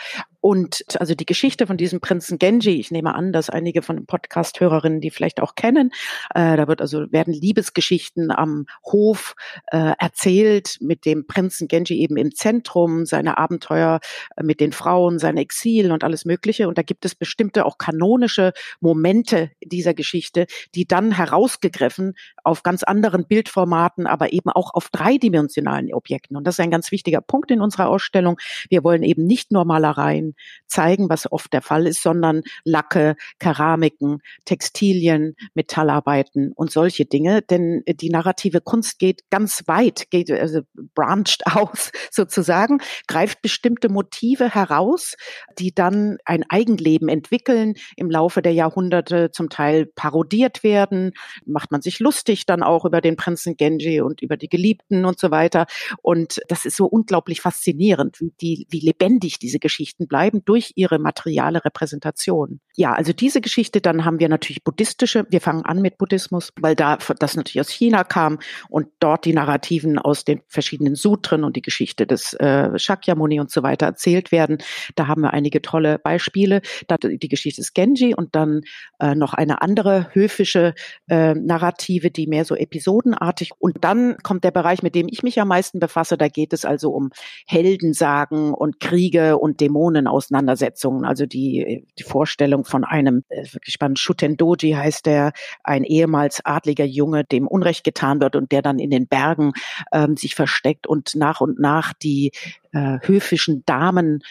Und 0.43 0.83
also 1.00 1.15
die 1.15 1.25
Geschichte 1.25 1.67
von 1.67 1.77
diesem 1.77 2.01
Prinzen 2.01 2.38
Genji, 2.38 2.77
ich 2.77 2.91
nehme 2.91 3.15
an, 3.15 3.31
dass 3.31 3.50
einige 3.50 3.81
von 3.81 3.95
den 3.95 4.05
Podcast-Hörerinnen 4.05 5.00
die 5.00 5.09
vielleicht 5.09 5.41
auch 5.41 5.55
kennen. 5.55 5.91
Äh, 6.35 6.57
da 6.57 6.67
wird 6.67 6.81
also 6.81 7.09
werden 7.13 7.33
Liebesgeschichten 7.33 8.29
am 8.29 8.65
Hof 8.83 9.35
äh, 9.67 9.93
erzählt 9.97 10.79
mit 10.81 11.05
dem 11.05 11.27
Prinzen 11.27 11.69
Genji 11.69 11.97
eben 12.01 12.17
im 12.17 12.35
Zentrum, 12.35 13.05
seine 13.05 13.38
Abenteuer 13.38 14.01
äh, 14.35 14.43
mit 14.43 14.59
den 14.59 14.73
Frauen, 14.73 15.17
sein 15.17 15.38
Exil 15.38 15.93
und 15.93 16.03
alles 16.03 16.25
Mögliche. 16.25 16.67
Und 16.67 16.77
da 16.77 16.81
gibt 16.81 17.05
es 17.05 17.15
bestimmte 17.15 17.65
auch 17.65 17.77
kanonische 17.77 18.51
Momente 18.81 19.50
dieser 19.63 19.93
Geschichte, 19.93 20.47
die 20.75 20.85
dann 20.85 21.13
herausgegriffen 21.13 22.15
auf 22.43 22.63
ganz 22.63 22.83
anderen 22.83 23.27
Bildformaten, 23.27 24.07
aber 24.07 24.33
eben 24.33 24.50
auch 24.50 24.73
auf 24.73 24.89
dreidimensionalen 24.89 25.93
Objekten. 25.93 26.35
Und 26.35 26.45
das 26.45 26.55
ist 26.55 26.59
ein 26.59 26.69
ganz 26.69 26.91
wichtiger 26.91 27.21
Punkt 27.21 27.50
in 27.50 27.62
unserer 27.62 27.88
Ausstellung. 27.88 28.38
Wir 28.67 28.83
wollen 28.83 29.03
eben 29.03 29.23
nicht 29.25 29.53
nur 29.53 29.63
Malereien 29.63 30.32
Zeigen, 30.67 31.09
was 31.09 31.31
oft 31.31 31.53
der 31.53 31.61
Fall 31.61 31.87
ist, 31.87 32.01
sondern 32.01 32.41
Lacke, 32.63 33.15
Keramiken, 33.39 34.19
Textilien, 34.45 35.35
Metallarbeiten 35.53 36.51
und 36.53 36.71
solche 36.71 37.05
Dinge. 37.05 37.41
Denn 37.41 37.83
die 37.87 38.09
narrative 38.09 38.61
Kunst 38.61 38.99
geht 38.99 39.21
ganz 39.29 39.63
weit, 39.67 40.09
geht 40.09 40.31
also 40.31 40.61
branched 40.95 41.45
aus 41.55 41.91
sozusagen, 42.11 42.79
greift 43.07 43.41
bestimmte 43.41 43.89
Motive 43.89 44.53
heraus, 44.53 45.15
die 45.59 45.73
dann 45.73 46.17
ein 46.25 46.43
Eigenleben 46.49 47.09
entwickeln, 47.09 47.75
im 47.95 48.09
Laufe 48.09 48.41
der 48.41 48.53
Jahrhunderte 48.53 49.31
zum 49.31 49.49
Teil 49.49 49.85
parodiert 49.85 50.63
werden, 50.63 51.11
macht 51.45 51.71
man 51.71 51.81
sich 51.81 51.99
lustig 51.99 52.45
dann 52.45 52.63
auch 52.63 52.85
über 52.85 53.01
den 53.01 53.15
Prinzen 53.15 53.57
Genji 53.57 54.01
und 54.01 54.21
über 54.21 54.37
die 54.37 54.49
Geliebten 54.49 55.05
und 55.05 55.19
so 55.19 55.31
weiter. 55.31 55.65
Und 56.01 56.41
das 56.47 56.65
ist 56.65 56.77
so 56.77 56.85
unglaublich 56.85 57.41
faszinierend, 57.41 58.19
wie, 58.19 58.33
die, 58.41 58.67
wie 58.69 58.79
lebendig 58.79 59.39
diese 59.39 59.59
Geschichten 59.59 60.07
bleiben 60.07 60.22
durch 60.31 60.73
ihre 60.75 60.99
materiale 60.99 61.63
Repräsentation. 61.65 62.59
Ja, 62.75 62.93
also 62.93 63.13
diese 63.13 63.39
Geschichte, 63.39 63.81
dann 63.81 64.03
haben 64.03 64.19
wir 64.19 64.29
natürlich 64.29 64.63
buddhistische, 64.63 65.27
wir 65.29 65.41
fangen 65.41 65.63
an 65.63 65.79
mit 65.83 65.99
Buddhismus, 65.99 66.51
weil 66.59 66.75
da 66.75 66.97
das 67.19 67.35
natürlich 67.35 67.59
aus 67.59 67.69
China 67.69 68.03
kam 68.03 68.39
und 68.67 68.87
dort 68.99 69.25
die 69.25 69.33
Narrativen 69.33 69.99
aus 69.99 70.25
den 70.25 70.41
verschiedenen 70.47 70.95
Sutren 70.95 71.43
und 71.43 71.55
die 71.55 71.61
Geschichte 71.61 72.07
des 72.07 72.33
äh, 72.33 72.77
Shakyamuni 72.79 73.39
und 73.39 73.51
so 73.51 73.61
weiter 73.61 73.85
erzählt 73.85 74.31
werden. 74.31 74.57
Da 74.95 75.05
haben 75.05 75.21
wir 75.21 75.33
einige 75.33 75.61
tolle 75.61 75.99
Beispiele. 75.99 76.61
Da 76.87 76.97
die 76.97 77.27
Geschichte 77.27 77.61
des 77.61 77.75
Genji 77.75 78.15
und 78.15 78.33
dann 78.33 78.61
äh, 78.99 79.13
noch 79.13 79.35
eine 79.35 79.61
andere 79.61 80.07
höfische 80.13 80.73
äh, 81.07 81.35
Narrative, 81.35 82.09
die 82.09 82.25
mehr 82.25 82.43
so 82.43 82.55
episodenartig. 82.55 83.51
Und 83.59 83.83
dann 83.83 84.17
kommt 84.23 84.43
der 84.43 84.51
Bereich, 84.51 84.81
mit 84.81 84.95
dem 84.95 85.07
ich 85.09 85.21
mich 85.21 85.39
am 85.39 85.49
meisten 85.49 85.79
befasse. 85.79 86.17
Da 86.17 86.27
geht 86.27 86.53
es 86.53 86.65
also 86.65 86.89
um 86.89 87.11
Heldensagen 87.45 88.51
und 88.51 88.79
Kriege 88.79 89.37
und 89.37 89.61
Dämonenauseinandersetzungen. 89.61 91.05
Also 91.05 91.27
die, 91.27 91.85
die 91.99 92.03
Vorstellung 92.03 92.62
von 92.63 92.84
einem, 92.84 93.24
äh, 93.29 93.43
wirklich 93.53 93.74
spannend, 93.74 94.00
Shutendoji 94.00 94.72
heißt 94.72 95.05
der, 95.05 95.34
ein 95.63 95.84
ehemals 95.84 96.43
adliger 96.46 96.86
Junge, 96.86 97.24
dem 97.24 97.48
Unrecht 97.48 97.84
getan 97.84 98.22
wird 98.22 98.36
und 98.36 98.51
der 98.51 98.62
dann 98.62 98.79
in 98.79 98.89
den 98.89 99.08
Bergen 99.08 99.53
ähm, 99.91 100.17
sich 100.17 100.36
versteckt 100.36 100.88
und 100.88 101.15
nach 101.15 101.41
und 101.41 101.60
nach 101.60 101.93
die 101.93 102.32
äh, 102.72 103.00
höfischen 103.01 103.63
Damen 103.65 104.24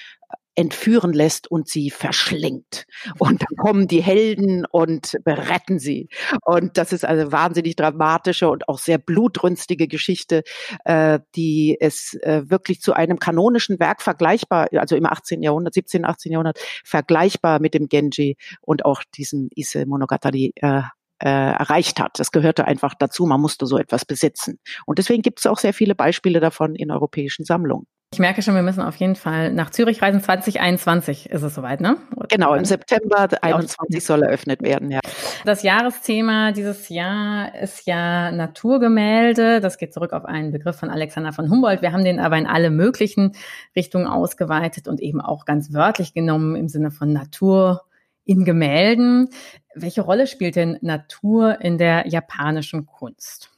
entführen 0.55 1.13
lässt 1.13 1.51
und 1.51 1.69
sie 1.69 1.91
verschlingt. 1.91 2.87
Und 3.19 3.43
dann 3.43 3.57
kommen 3.57 3.89
die 3.89 4.03
Helden 4.03 4.67
und 4.67 5.17
beretten 5.25 5.79
sie. 5.79 6.09
Und 6.45 6.77
das 6.77 6.93
ist 6.93 7.05
also 7.05 7.33
wahnsinnig 7.33 7.77
dramatische 7.77 8.49
und 8.49 8.69
auch 8.69 8.79
sehr 8.79 8.99
blutrünstige 8.99 9.89
Geschichte, 9.89 10.43
äh, 10.85 11.21
die 11.35 11.77
es 11.81 12.15
äh, 12.23 12.43
wirklich 12.51 12.81
zu 12.81 12.93
einem 12.93 13.19
kanonischen 13.19 13.81
Werk 13.81 14.03
vergleichbar, 14.03 14.69
also 14.73 14.97
im 14.97 15.07
18. 15.07 15.43
Jahrhundert, 15.43 15.75
17., 15.75 16.05
18. 16.05 16.33
Jahrhundert, 16.33 16.59
vergleichbar 16.85 17.61
mit 17.61 17.75
dem 17.75 17.89
Genji 17.89 18.37
und 18.61 18.85
auch 18.85 19.03
diesem 19.17 19.49
Ise 19.55 19.87
Monogatari 19.87 20.53
äh, 20.57 20.83
äh, 21.23 21.29
erreicht 21.29 22.01
hat. 22.01 22.19
Das 22.19 22.33
gehörte 22.33 22.67
einfach 22.67 22.95
dazu, 22.99 23.27
man 23.27 23.41
musste 23.41 23.67
so 23.67 23.79
etwas 23.79 24.05
besitzen. 24.05 24.59
Und 24.87 24.99
deswegen 24.99 25.23
gibt 25.23 25.39
es 25.39 25.47
auch 25.47 25.59
sehr 25.59 25.73
viele 25.73 25.95
Beispiele 25.95 26.41
davon 26.41 26.75
in 26.75 26.91
europäischen 26.91 27.45
Sammlungen. 27.45 27.87
Ich 28.13 28.19
merke 28.19 28.43
schon, 28.43 28.55
wir 28.55 28.63
müssen 28.63 28.83
auf 28.83 28.97
jeden 28.97 29.17
Fall 29.17 29.55
nach 29.55 29.71
Zürich 29.71 30.03
reisen. 30.03 30.21
2021 30.21 31.31
ist 31.31 31.43
es 31.43 31.55
soweit, 31.55 31.81
ne? 31.81 31.97
Oder 32.15 32.27
genau, 32.29 32.55
im 32.55 32.67
September 32.67 33.27
21 33.41 34.05
soll 34.05 34.23
eröffnet 34.23 34.61
werden, 34.61 34.91
ja. 34.91 35.01
Das 35.47 35.63
Jahresthema 35.63 36.53
dieses 36.53 36.91
Jahr 36.91 37.55
ist 37.55 37.87
ja 37.87 38.31
Naturgemälde. 38.31 39.61
Das 39.61 39.79
geht 39.79 39.95
zurück 39.95 40.13
auf 40.13 40.27
einen 40.27 40.53
Begriff 40.53 40.77
von 40.77 40.91
Alexander 40.91 41.33
von 41.33 41.51
Humboldt. 41.51 41.81
Wir 41.81 41.93
haben 41.93 42.05
den 42.05 42.21
aber 42.21 42.37
in 42.37 42.47
alle 42.47 42.69
möglichen 42.69 43.33
Richtungen 43.75 44.07
ausgeweitet 44.07 44.89
und 44.89 45.01
eben 45.01 45.23
auch 45.23 45.47
ganz 45.47 45.73
wörtlich 45.73 46.13
genommen 46.13 46.55
im 46.55 46.69
Sinne 46.69 46.91
von 46.91 47.15
Natur 47.15 47.81
in 48.27 48.45
Gemälden. 48.45 49.31
Welche 49.75 50.03
Rolle 50.03 50.27
spielt 50.27 50.57
denn 50.57 50.77
Natur 50.83 51.63
in 51.63 51.79
der 51.79 52.07
japanischen 52.09 52.85
Kunst? 52.85 53.52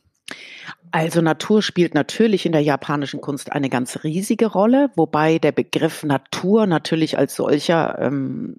Also 0.91 1.21
Natur 1.21 1.61
spielt 1.61 1.95
natürlich 1.95 2.47
in 2.47 2.53
der 2.53 2.61
japanischen 2.61 3.21
Kunst 3.21 3.51
eine 3.51 3.69
ganz 3.69 4.05
riesige 4.05 4.47
Rolle, 4.47 4.91
wobei 4.95 5.39
der 5.39 5.53
Begriff 5.53 6.05
Natur 6.05 6.67
natürlich 6.67 7.19
als 7.19 7.35
solcher 7.35 7.99
ähm, 8.01 8.57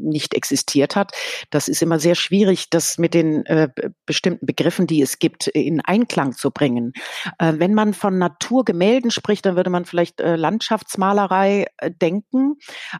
nicht 0.00 0.34
existiert 0.34 0.96
hat. 0.96 1.12
Das 1.50 1.68
ist 1.68 1.82
immer 1.82 1.98
sehr 1.98 2.14
schwierig, 2.14 2.70
das 2.70 2.98
mit 2.98 3.14
den 3.14 3.44
äh, 3.46 3.68
bestimmten 4.06 4.46
Begriffen, 4.46 4.86
die 4.86 5.02
es 5.02 5.18
gibt, 5.18 5.46
in 5.48 5.80
Einklang 5.80 6.32
zu 6.32 6.50
bringen. 6.50 6.92
Äh, 7.38 7.54
wenn 7.56 7.74
man 7.74 7.94
von 7.94 8.18
Naturgemälden 8.18 9.10
spricht, 9.10 9.46
dann 9.46 9.56
würde 9.56 9.70
man 9.70 9.84
vielleicht 9.84 10.20
äh, 10.20 10.36
Landschaftsmalerei 10.36 11.66
äh, 11.78 11.90
denken. 11.90 12.56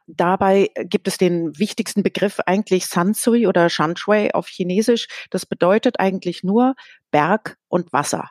Dabei 0.07 0.71
gibt 0.85 1.09
es 1.09 1.19
den 1.19 1.59
wichtigsten 1.59 2.03
Begriff 2.03 2.41
eigentlich 2.47 2.87
Sansui 2.87 3.47
oder 3.47 3.69
Shanshui 3.69 4.33
auf 4.33 4.49
Chinesisch. 4.49 5.09
Das 5.31 5.47
bedeutet 5.47 5.99
eigentlich 5.99 6.43
nur 6.43 6.75
Berg 7.11 7.57
und 7.69 7.93
Wasser. 7.93 8.31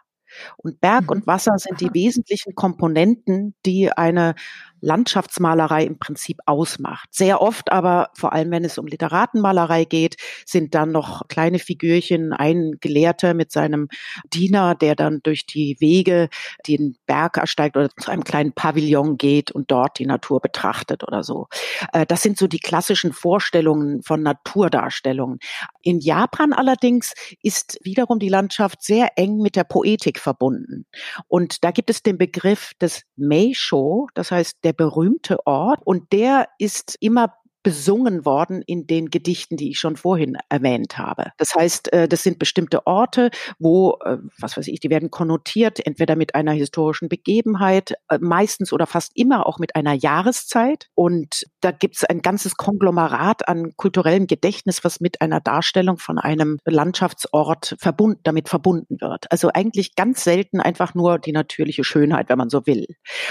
Und 0.57 0.79
Berg 0.79 1.03
mhm. 1.03 1.09
und 1.09 1.27
Wasser 1.27 1.57
sind 1.57 1.81
die 1.81 1.93
wesentlichen 1.93 2.55
Komponenten, 2.55 3.55
die 3.65 3.91
eine 3.91 4.35
Landschaftsmalerei 4.81 5.83
im 5.83 5.99
Prinzip 5.99 6.39
ausmacht. 6.45 7.09
Sehr 7.11 7.41
oft 7.41 7.71
aber, 7.71 8.09
vor 8.15 8.33
allem 8.33 8.51
wenn 8.51 8.65
es 8.65 8.77
um 8.77 8.87
Literatenmalerei 8.87 9.85
geht, 9.85 10.17
sind 10.45 10.75
dann 10.75 10.91
noch 10.91 11.27
kleine 11.27 11.59
Figürchen, 11.59 12.33
ein 12.33 12.73
Gelehrter 12.79 13.33
mit 13.33 13.51
seinem 13.51 13.87
Diener, 14.33 14.75
der 14.75 14.95
dann 14.95 15.19
durch 15.23 15.45
die 15.45 15.77
Wege 15.79 16.29
den 16.67 16.97
Berg 17.05 17.37
ersteigt 17.37 17.77
oder 17.77 17.89
zu 17.89 18.11
einem 18.11 18.23
kleinen 18.23 18.53
Pavillon 18.53 19.17
geht 19.17 19.51
und 19.51 19.71
dort 19.71 19.99
die 19.99 20.05
Natur 20.05 20.39
betrachtet 20.39 21.03
oder 21.03 21.23
so. 21.23 21.47
Äh, 21.93 22.05
das 22.05 22.21
sind 22.21 22.37
so 22.37 22.47
die 22.47 22.59
klassischen 22.59 23.13
Vorstellungen 23.13 24.01
von 24.03 24.21
Naturdarstellungen. 24.23 25.39
In 25.81 25.99
Japan 25.99 26.53
allerdings 26.53 27.13
ist 27.41 27.79
wiederum 27.83 28.19
die 28.19 28.29
Landschaft 28.29 28.83
sehr 28.83 29.17
eng 29.17 29.37
mit 29.37 29.55
der 29.55 29.63
Poetik 29.63 30.19
verbunden. 30.19 30.85
Und 31.27 31.63
da 31.63 31.71
gibt 31.71 31.89
es 31.89 32.03
den 32.03 32.17
Begriff 32.17 32.73
des 32.81 33.03
Meisho, 33.15 34.07
das 34.13 34.31
heißt 34.31 34.57
der 34.69 34.73
berühmte 34.73 35.47
Ort. 35.47 35.79
Und 35.83 36.11
der 36.13 36.47
ist 36.59 36.95
immer 36.99 37.33
besungen 37.69 38.25
worden 38.25 38.63
in 38.65 38.87
den 38.87 39.11
Gedichten, 39.11 39.55
die 39.55 39.69
ich 39.69 39.79
schon 39.79 39.95
vorhin 39.95 40.39
erwähnt 40.49 40.97
habe. 40.97 41.33
Das 41.37 41.53
heißt, 41.53 41.93
äh, 41.93 42.07
das 42.07 42.23
sind 42.23 42.39
bestimmte 42.39 42.87
Orte, 42.87 43.29
wo, 43.59 43.99
äh, 44.03 44.17
was 44.39 44.57
weiß 44.57 44.67
ich, 44.69 44.79
die 44.79 44.89
werden 44.89 45.11
konnotiert, 45.11 45.85
entweder 45.85 46.15
mit 46.15 46.33
einer 46.33 46.53
historischen 46.53 47.09
Begebenheit, 47.09 47.93
äh, 48.09 48.17
meistens 48.19 48.73
oder 48.73 48.87
fast 48.87 49.11
immer 49.13 49.45
auch 49.45 49.59
mit 49.59 49.75
einer 49.75 49.93
Jahreszeit. 49.93 50.87
Und 50.95 51.43
da 51.61 51.69
gibt 51.69 51.97
es 51.97 52.05
ein 52.05 52.23
ganzes 52.23 52.55
Konglomerat 52.55 53.47
an 53.47 53.73
kulturellem 53.77 54.25
Gedächtnis, 54.25 54.83
was 54.83 54.99
mit 54.99 55.21
einer 55.21 55.39
Darstellung 55.39 55.99
von 55.99 56.17
einem 56.17 56.57
Landschaftsort 56.65 57.75
verbunden, 57.77 58.21
damit 58.23 58.49
verbunden 58.49 58.97
wird. 58.99 59.31
Also 59.31 59.51
eigentlich 59.53 59.93
ganz 59.93 60.23
selten 60.23 60.59
einfach 60.59 60.95
nur 60.95 61.19
die 61.19 61.33
natürliche 61.33 61.83
Schönheit, 61.83 62.29
wenn 62.29 62.39
man 62.39 62.49
so 62.49 62.65
will. 62.65 62.87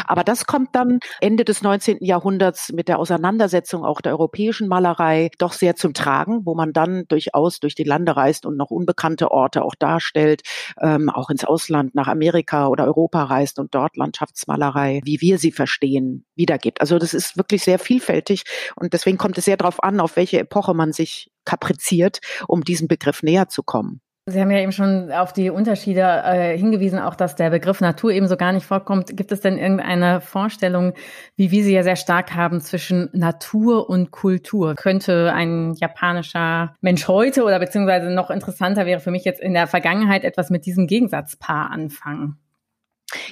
Aber 0.07 0.23
das 0.23 0.47
kommt 0.47 0.77
dann 0.77 1.01
Ende 1.21 1.45
des 1.45 1.61
19. 1.63 2.05
Jahrhunderts 2.05 2.71
mit 2.73 2.87
der 2.87 3.01
Auseinandersetzung 3.01 3.85
auch 3.85 4.01
der 4.01 4.13
europäischen 4.13 4.28
Malerei 4.69 5.31
doch 5.39 5.53
sehr 5.53 5.77
zum 5.77 5.95
Tragen, 5.95 6.45
wo 6.45 6.55
man 6.55 6.73
dann 6.73 7.05
durchaus 7.09 7.61
durch 7.61 7.75
die 7.75 7.85
Lande 7.85 8.17
reist 8.17 8.47
und 8.47 8.57
noch 8.57 8.71
unbekannte 8.71 9.31
Orte 9.31 9.63
auch 9.63 9.75
darstellt, 9.75 10.43
ähm, 10.81 11.09
auch 11.09 11.31
ins 11.31 11.45
Ausland, 11.45 11.95
nach 11.95 12.09
Amerika 12.09 12.69
oder 12.69 12.85
Europa 12.85 13.25
reist 13.25 13.59
und 13.59 13.75
dort 13.75 13.97
Landschaftsmalerei, 13.97 15.01
wie 15.05 15.21
wir 15.21 15.39
sie 15.39 15.53
verstehen, 15.53 16.25
wiedergibt. 16.35 16.81
Also 16.81 16.99
das 16.99 17.15
ist 17.15 17.37
wirklich 17.37 17.63
sehr 17.65 17.79
vielfältig 17.79 18.45
und 18.77 18.93
deswegen 18.93 19.19
kommt 19.19 19.39
es 19.39 19.45
sehr 19.45 19.57
darauf 19.57 19.83
an, 19.83 20.01
auf 20.01 20.17
welche 20.17 20.39
Epoche 20.39 20.75
man 20.75 20.93
sich 20.93 21.31
kapriziert, 21.45 22.21
um 22.47 22.63
diesem 22.63 22.89
Begriff 22.89 23.23
näher 23.23 23.49
zu 23.49 23.63
kommen. 23.63 24.01
Sie 24.31 24.41
haben 24.41 24.51
ja 24.51 24.59
eben 24.59 24.73
schon 24.73 25.11
auf 25.13 25.33
die 25.33 25.51
Unterschiede 25.51 26.01
äh, 26.01 26.57
hingewiesen, 26.57 26.99
auch 26.99 27.15
dass 27.15 27.37
der 27.37 27.51
Begriff 27.51 27.81
Natur 27.81 28.13
eben 28.13 28.29
so 28.29 28.37
gar 28.37 28.53
nicht 28.53 28.67
vorkommt. 28.67 29.17
Gibt 29.17 29.33
es 29.33 29.41
denn 29.41 29.59
irgendeine 29.59 30.21
Vorstellung, 30.21 30.95
wie 31.37 31.51
wir 31.51 31.65
sie 31.65 31.75
ja 31.75 31.83
sehr 31.83 31.97
stark 31.97 32.35
haben, 32.35 32.61
zwischen 32.61 33.09
Natur 33.13 33.89
und 33.89 34.11
Kultur? 34.11 34.75
Könnte 34.75 35.33
ein 35.33 35.75
japanischer 35.75 36.75
Mensch 36.81 37.09
heute 37.09 37.45
oder 37.45 37.59
beziehungsweise 37.59 38.11
noch 38.11 38.31
interessanter 38.31 38.87
wäre 38.87 39.01
für 39.01 39.11
mich 39.11 39.25
jetzt 39.25 39.41
in 39.41 39.55
der 39.55 39.67
Vergangenheit 39.67 40.25
etwas 40.25 40.51
mit 40.51 40.67
diesem 40.67 40.87
Gegensatzpaar 40.87 41.71
anfangen? 41.71 42.39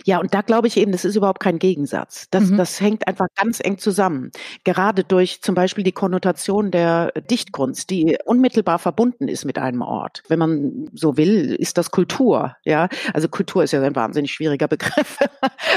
Ja, 0.06 0.20
und 0.20 0.32
da 0.34 0.40
glaube 0.40 0.68
ich 0.68 0.76
eben, 0.76 0.92
das 0.92 1.04
ist 1.04 1.16
überhaupt 1.16 1.40
kein 1.40 1.58
Gegensatz. 1.58 2.30
Das, 2.30 2.44
mhm. 2.44 2.58
das 2.58 2.80
hängt 2.80 3.08
einfach 3.08 3.26
ganz 3.34 3.58
eng 3.58 3.78
zusammen. 3.78 4.30
Gerade 4.62 5.02
durch 5.02 5.42
zum 5.42 5.56
Beispiel 5.56 5.82
die 5.82 5.90
Konnotation 5.90 6.70
der 6.70 7.10
Dichtkunst, 7.28 7.90
die 7.90 8.16
unmittelbar 8.24 8.78
verbunden 8.78 9.26
ist 9.26 9.44
mit 9.44 9.58
einem 9.58 9.82
Ort. 9.82 10.22
Wenn 10.28 10.38
man 10.38 10.88
so 10.94 11.16
will, 11.16 11.56
ist 11.56 11.76
das 11.76 11.90
Kultur. 11.90 12.54
Ja, 12.64 12.88
also 13.14 13.28
Kultur 13.28 13.64
ist 13.64 13.72
ja 13.72 13.82
ein 13.82 13.96
wahnsinnig 13.96 14.32
schwieriger 14.32 14.68
Begriff. 14.68 15.18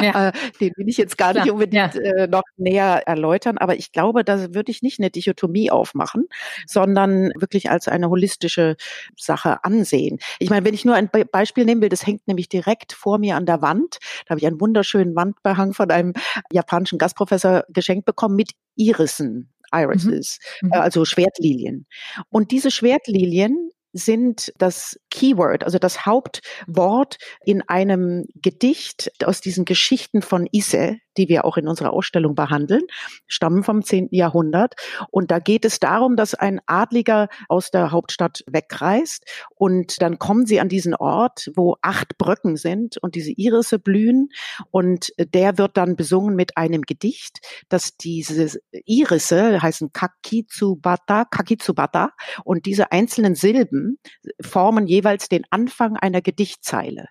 Ja. 0.01 0.29
Äh, 0.29 0.31
den 0.61 0.71
will 0.77 0.87
ich 0.87 0.97
jetzt 0.97 1.17
gar 1.17 1.33
nicht 1.33 1.49
unbedingt 1.51 1.95
ja. 1.95 2.01
Äh, 2.01 2.27
noch 2.27 2.43
näher 2.57 3.03
erläutern. 3.05 3.57
Aber 3.57 3.75
ich 3.75 3.91
glaube, 3.91 4.23
da 4.23 4.53
würde 4.53 4.71
ich 4.71 4.81
nicht 4.81 4.99
eine 4.99 5.09
Dichotomie 5.09 5.71
aufmachen, 5.71 6.27
sondern 6.65 7.31
wirklich 7.35 7.69
als 7.69 7.87
eine 7.87 8.09
holistische 8.09 8.77
Sache 9.17 9.63
ansehen. 9.63 10.19
Ich 10.39 10.49
meine, 10.49 10.65
wenn 10.65 10.73
ich 10.73 10.85
nur 10.85 10.95
ein 10.95 11.09
Beispiel 11.31 11.65
nehmen 11.65 11.81
will, 11.81 11.89
das 11.89 12.05
hängt 12.05 12.27
nämlich 12.27 12.49
direkt 12.49 12.93
vor 12.93 13.17
mir 13.17 13.35
an 13.35 13.45
der 13.45 13.61
Wand. 13.61 13.99
Da 14.25 14.31
habe 14.31 14.39
ich 14.39 14.47
einen 14.47 14.61
wunderschönen 14.61 15.15
Wandbehang 15.15 15.73
von 15.73 15.89
einem 15.91 16.13
japanischen 16.51 16.97
Gastprofessor 16.97 17.63
geschenkt 17.69 18.05
bekommen 18.05 18.35
mit 18.35 18.51
Irissen. 18.75 19.51
Irises, 19.73 20.39
mhm. 20.61 20.71
Äh, 20.73 20.77
also 20.77 21.05
Schwertlilien. 21.05 21.85
Und 22.29 22.51
diese 22.51 22.71
Schwertlilien 22.71 23.69
sind 23.93 24.53
das 24.57 24.99
Keyword, 25.09 25.63
also 25.63 25.79
das 25.79 26.05
Hauptwort 26.05 27.17
in 27.43 27.67
einem 27.67 28.25
Gedicht 28.35 29.11
aus 29.23 29.41
diesen 29.41 29.65
Geschichten 29.65 30.21
von 30.21 30.47
Ise, 30.51 30.97
die 31.19 31.29
wir 31.29 31.43
auch 31.43 31.57
in 31.57 31.67
unserer 31.67 31.91
Ausstellung 31.91 32.33
behandeln, 32.33 32.83
stammen 33.27 33.63
vom 33.63 33.83
10. 33.83 34.07
Jahrhundert. 34.11 34.75
Und 35.11 35.31
da 35.31 35.39
geht 35.39 35.65
es 35.65 35.79
darum, 35.79 36.15
dass 36.15 36.33
ein 36.33 36.61
Adliger 36.65 37.27
aus 37.49 37.71
der 37.71 37.91
Hauptstadt 37.91 38.43
wegreist 38.47 39.25
und 39.55 40.01
dann 40.01 40.17
kommen 40.17 40.45
sie 40.45 40.59
an 40.59 40.69
diesen 40.69 40.95
Ort, 40.95 41.51
wo 41.55 41.75
acht 41.81 42.17
Brücken 42.17 42.55
sind 42.55 42.97
und 42.97 43.15
diese 43.15 43.31
Irisse 43.31 43.79
blühen 43.79 44.29
und 44.71 45.11
der 45.17 45.57
wird 45.57 45.75
dann 45.75 45.97
besungen 45.97 46.35
mit 46.35 46.55
einem 46.55 46.83
Gedicht, 46.83 47.39
dass 47.67 47.97
diese 47.97 48.59
Irisse 48.71 49.61
heißen 49.61 49.91
Kakitsubata, 49.91 51.25
Kakitsubata 51.25 52.11
und 52.45 52.65
diese 52.65 52.93
einzelnen 52.93 53.35
Silben 53.35 53.99
formen 54.41 54.87
jeweils 54.87 55.27
den 55.27 55.43
Anfang 55.49 55.97
einer 55.97 56.21
Gedichtzeile. 56.21 57.07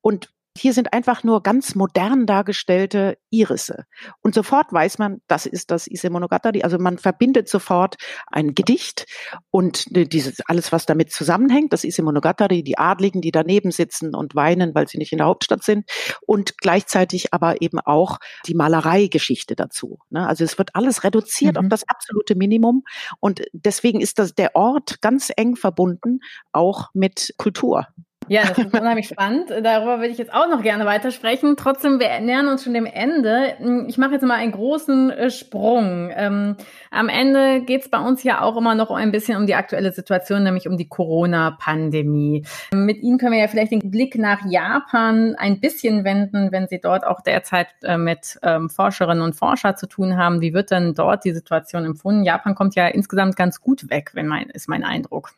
Und 0.00 0.30
hier 0.56 0.74
sind 0.74 0.92
einfach 0.92 1.24
nur 1.24 1.42
ganz 1.42 1.74
modern 1.74 2.26
dargestellte 2.26 3.16
Irisse. 3.30 3.86
Und 4.20 4.34
sofort 4.34 4.72
weiß 4.72 4.98
man, 4.98 5.22
das 5.26 5.46
ist 5.46 5.70
das 5.70 5.86
Ise 5.86 6.10
Monogatari. 6.10 6.62
Also 6.62 6.78
man 6.78 6.98
verbindet 6.98 7.48
sofort 7.48 7.96
ein 8.26 8.54
Gedicht 8.54 9.06
und 9.50 9.86
dieses, 9.90 10.40
alles, 10.46 10.70
was 10.70 10.84
damit 10.84 11.10
zusammenhängt, 11.10 11.72
das 11.72 11.84
Ise 11.84 12.02
Monogatari, 12.02 12.62
die 12.62 12.76
Adligen, 12.76 13.22
die 13.22 13.30
daneben 13.30 13.70
sitzen 13.70 14.14
und 14.14 14.34
weinen, 14.34 14.74
weil 14.74 14.88
sie 14.88 14.98
nicht 14.98 15.12
in 15.12 15.18
der 15.18 15.26
Hauptstadt 15.26 15.62
sind 15.62 15.88
und 16.26 16.58
gleichzeitig 16.58 17.32
aber 17.32 17.62
eben 17.62 17.80
auch 17.80 18.18
die 18.46 18.54
Malereigeschichte 18.54 19.56
dazu. 19.56 20.00
Ne? 20.10 20.26
Also 20.26 20.44
es 20.44 20.58
wird 20.58 20.74
alles 20.74 21.02
reduziert 21.02 21.54
mhm. 21.54 21.60
auf 21.64 21.68
das 21.70 21.88
absolute 21.88 22.34
Minimum 22.34 22.84
und 23.20 23.42
deswegen 23.52 24.02
ist 24.02 24.18
das 24.18 24.34
der 24.34 24.54
Ort 24.54 25.00
ganz 25.00 25.32
eng 25.34 25.56
verbunden, 25.56 26.20
auch 26.52 26.90
mit 26.92 27.34
Kultur. 27.38 27.86
Ja, 28.28 28.46
das 28.46 28.58
ist 28.58 28.72
unheimlich 28.72 29.08
spannend. 29.08 29.50
Darüber 29.50 29.98
würde 29.98 30.08
ich 30.08 30.18
jetzt 30.18 30.32
auch 30.32 30.48
noch 30.48 30.62
gerne 30.62 30.86
weitersprechen. 30.86 31.56
Trotzdem, 31.56 32.00
wir 32.00 32.20
nähern 32.20 32.48
uns 32.48 32.64
schon 32.64 32.74
dem 32.74 32.86
Ende. 32.86 33.56
Ich 33.88 33.98
mache 33.98 34.12
jetzt 34.12 34.22
mal 34.22 34.36
einen 34.36 34.52
großen 34.52 35.10
äh, 35.10 35.30
Sprung. 35.30 36.10
Ähm, 36.14 36.56
am 36.90 37.08
Ende 37.08 37.62
geht 37.62 37.82
es 37.82 37.88
bei 37.88 37.98
uns 37.98 38.22
ja 38.22 38.40
auch 38.40 38.56
immer 38.56 38.74
noch 38.74 38.90
ein 38.90 39.12
bisschen 39.12 39.36
um 39.36 39.46
die 39.46 39.54
aktuelle 39.54 39.92
Situation, 39.92 40.42
nämlich 40.42 40.68
um 40.68 40.76
die 40.76 40.88
Corona-Pandemie. 40.88 42.44
Mit 42.72 43.02
Ihnen 43.02 43.18
können 43.18 43.32
wir 43.32 43.40
ja 43.40 43.48
vielleicht 43.48 43.72
den 43.72 43.90
Blick 43.90 44.16
nach 44.16 44.44
Japan 44.46 45.34
ein 45.36 45.60
bisschen 45.60 46.04
wenden, 46.04 46.52
wenn 46.52 46.68
Sie 46.68 46.80
dort 46.80 47.06
auch 47.06 47.20
derzeit 47.20 47.68
äh, 47.82 47.96
mit 47.96 48.38
ähm, 48.42 48.70
Forscherinnen 48.70 49.22
und 49.22 49.34
Forschern 49.34 49.76
zu 49.76 49.86
tun 49.86 50.16
haben. 50.16 50.40
Wie 50.40 50.54
wird 50.54 50.70
denn 50.70 50.94
dort 50.94 51.24
die 51.24 51.32
Situation 51.32 51.84
empfunden? 51.84 52.24
Japan 52.24 52.54
kommt 52.54 52.74
ja 52.74 52.86
insgesamt 52.86 53.36
ganz 53.36 53.60
gut 53.60 53.90
weg, 53.90 54.10
wenn 54.14 54.26
mein, 54.26 54.48
ist 54.50 54.68
mein 54.68 54.84
Eindruck. 54.84 55.32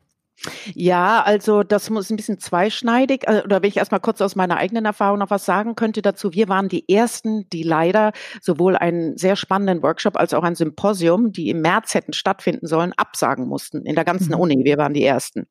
Ja, 0.75 1.23
also 1.23 1.63
das 1.63 1.91
muss 1.91 2.11
ein 2.11 2.17
bisschen 2.17 2.39
zweischneidig, 2.39 3.27
äh, 3.27 3.43
oder 3.45 3.63
wenn 3.63 3.69
ich 3.69 3.77
erstmal 3.77 4.01
kurz 4.01 4.21
aus 4.21 4.37
meiner 4.37 4.57
eigenen 4.57 4.85
Erfahrung 4.85 5.19
noch 5.19 5.31
was 5.31 5.45
sagen 5.45 5.75
könnte 5.75 6.03
dazu. 6.03 6.33
Wir 6.33 6.49
waren 6.49 6.69
die 6.69 6.89
Ersten, 6.89 7.49
die 7.51 7.63
leider 7.63 8.13
sowohl 8.41 8.77
einen 8.77 9.17
sehr 9.17 9.37
spannenden 9.37 9.83
Workshop 9.83 10.17
als 10.17 10.35
auch 10.35 10.43
ein 10.43 10.55
Symposium, 10.55 11.33
die 11.33 11.51
im 11.51 11.61
März 11.61 11.95
hätten 11.95 12.13
stattfinden 12.13 12.67
sollen, 12.67 12.93
absagen 12.97 13.47
mussten 13.47 13.87
in 13.87 13.95
der 13.95 14.05
ganzen 14.05 14.35
mhm. 14.35 14.41
Uni. 14.41 14.65
Wir 14.65 14.77
waren 14.77 14.93
die 14.93 15.05
Ersten. 15.05 15.47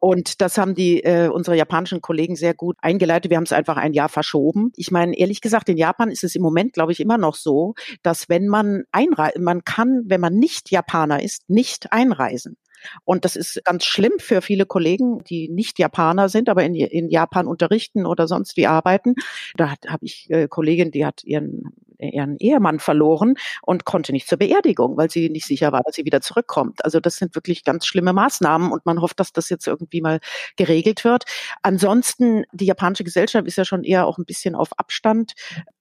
Und 0.00 0.40
das 0.40 0.58
haben 0.58 0.74
die 0.74 1.02
äh, 1.02 1.28
unsere 1.28 1.56
japanischen 1.56 2.00
Kollegen 2.00 2.36
sehr 2.36 2.54
gut 2.54 2.76
eingeleitet. 2.80 3.30
Wir 3.30 3.36
haben 3.36 3.44
es 3.44 3.52
einfach 3.52 3.76
ein 3.76 3.92
Jahr 3.92 4.08
verschoben. 4.08 4.72
Ich 4.76 4.90
meine, 4.90 5.16
ehrlich 5.16 5.40
gesagt, 5.40 5.68
in 5.68 5.76
Japan 5.76 6.10
ist 6.10 6.24
es 6.24 6.34
im 6.34 6.42
Moment, 6.42 6.72
glaube 6.72 6.92
ich, 6.92 7.00
immer 7.00 7.18
noch 7.18 7.36
so, 7.36 7.74
dass 8.02 8.28
wenn 8.28 8.48
man 8.48 8.84
einreist, 8.92 9.38
man 9.38 9.64
kann, 9.64 10.02
wenn 10.06 10.20
man 10.20 10.34
nicht 10.34 10.70
Japaner 10.70 11.22
ist, 11.22 11.48
nicht 11.48 11.92
einreisen. 11.92 12.56
Und 13.04 13.24
das 13.24 13.36
ist 13.36 13.64
ganz 13.64 13.84
schlimm 13.84 14.12
für 14.18 14.42
viele 14.42 14.66
Kollegen, 14.66 15.22
die 15.24 15.48
nicht 15.48 15.78
Japaner 15.78 16.28
sind, 16.28 16.48
aber 16.48 16.64
in, 16.64 16.74
in 16.74 17.08
Japan 17.08 17.46
unterrichten 17.46 18.06
oder 18.06 18.28
sonst 18.28 18.56
wie 18.56 18.66
arbeiten. 18.66 19.14
Da 19.56 19.70
habe 19.86 20.04
ich 20.04 20.30
äh, 20.30 20.48
Kollegin, 20.48 20.90
die 20.90 21.06
hat 21.06 21.24
ihren 21.24 21.72
ihren 21.98 22.36
Ehemann 22.38 22.78
verloren 22.78 23.34
und 23.62 23.84
konnte 23.84 24.12
nicht 24.12 24.28
zur 24.28 24.38
Beerdigung, 24.38 24.96
weil 24.96 25.10
sie 25.10 25.30
nicht 25.30 25.46
sicher 25.46 25.72
war, 25.72 25.82
dass 25.84 25.96
sie 25.96 26.04
wieder 26.04 26.20
zurückkommt. 26.20 26.84
Also 26.84 27.00
das 27.00 27.16
sind 27.16 27.34
wirklich 27.34 27.64
ganz 27.64 27.86
schlimme 27.86 28.12
Maßnahmen 28.12 28.72
und 28.72 28.86
man 28.86 29.00
hofft, 29.00 29.20
dass 29.20 29.32
das 29.32 29.48
jetzt 29.48 29.66
irgendwie 29.66 30.00
mal 30.00 30.20
geregelt 30.56 31.04
wird. 31.04 31.24
Ansonsten, 31.62 32.44
die 32.52 32.66
japanische 32.66 33.04
Gesellschaft 33.04 33.46
ist 33.46 33.56
ja 33.56 33.64
schon 33.64 33.84
eher 33.84 34.06
auch 34.06 34.18
ein 34.18 34.24
bisschen 34.24 34.54
auf 34.54 34.78
Abstand 34.78 35.34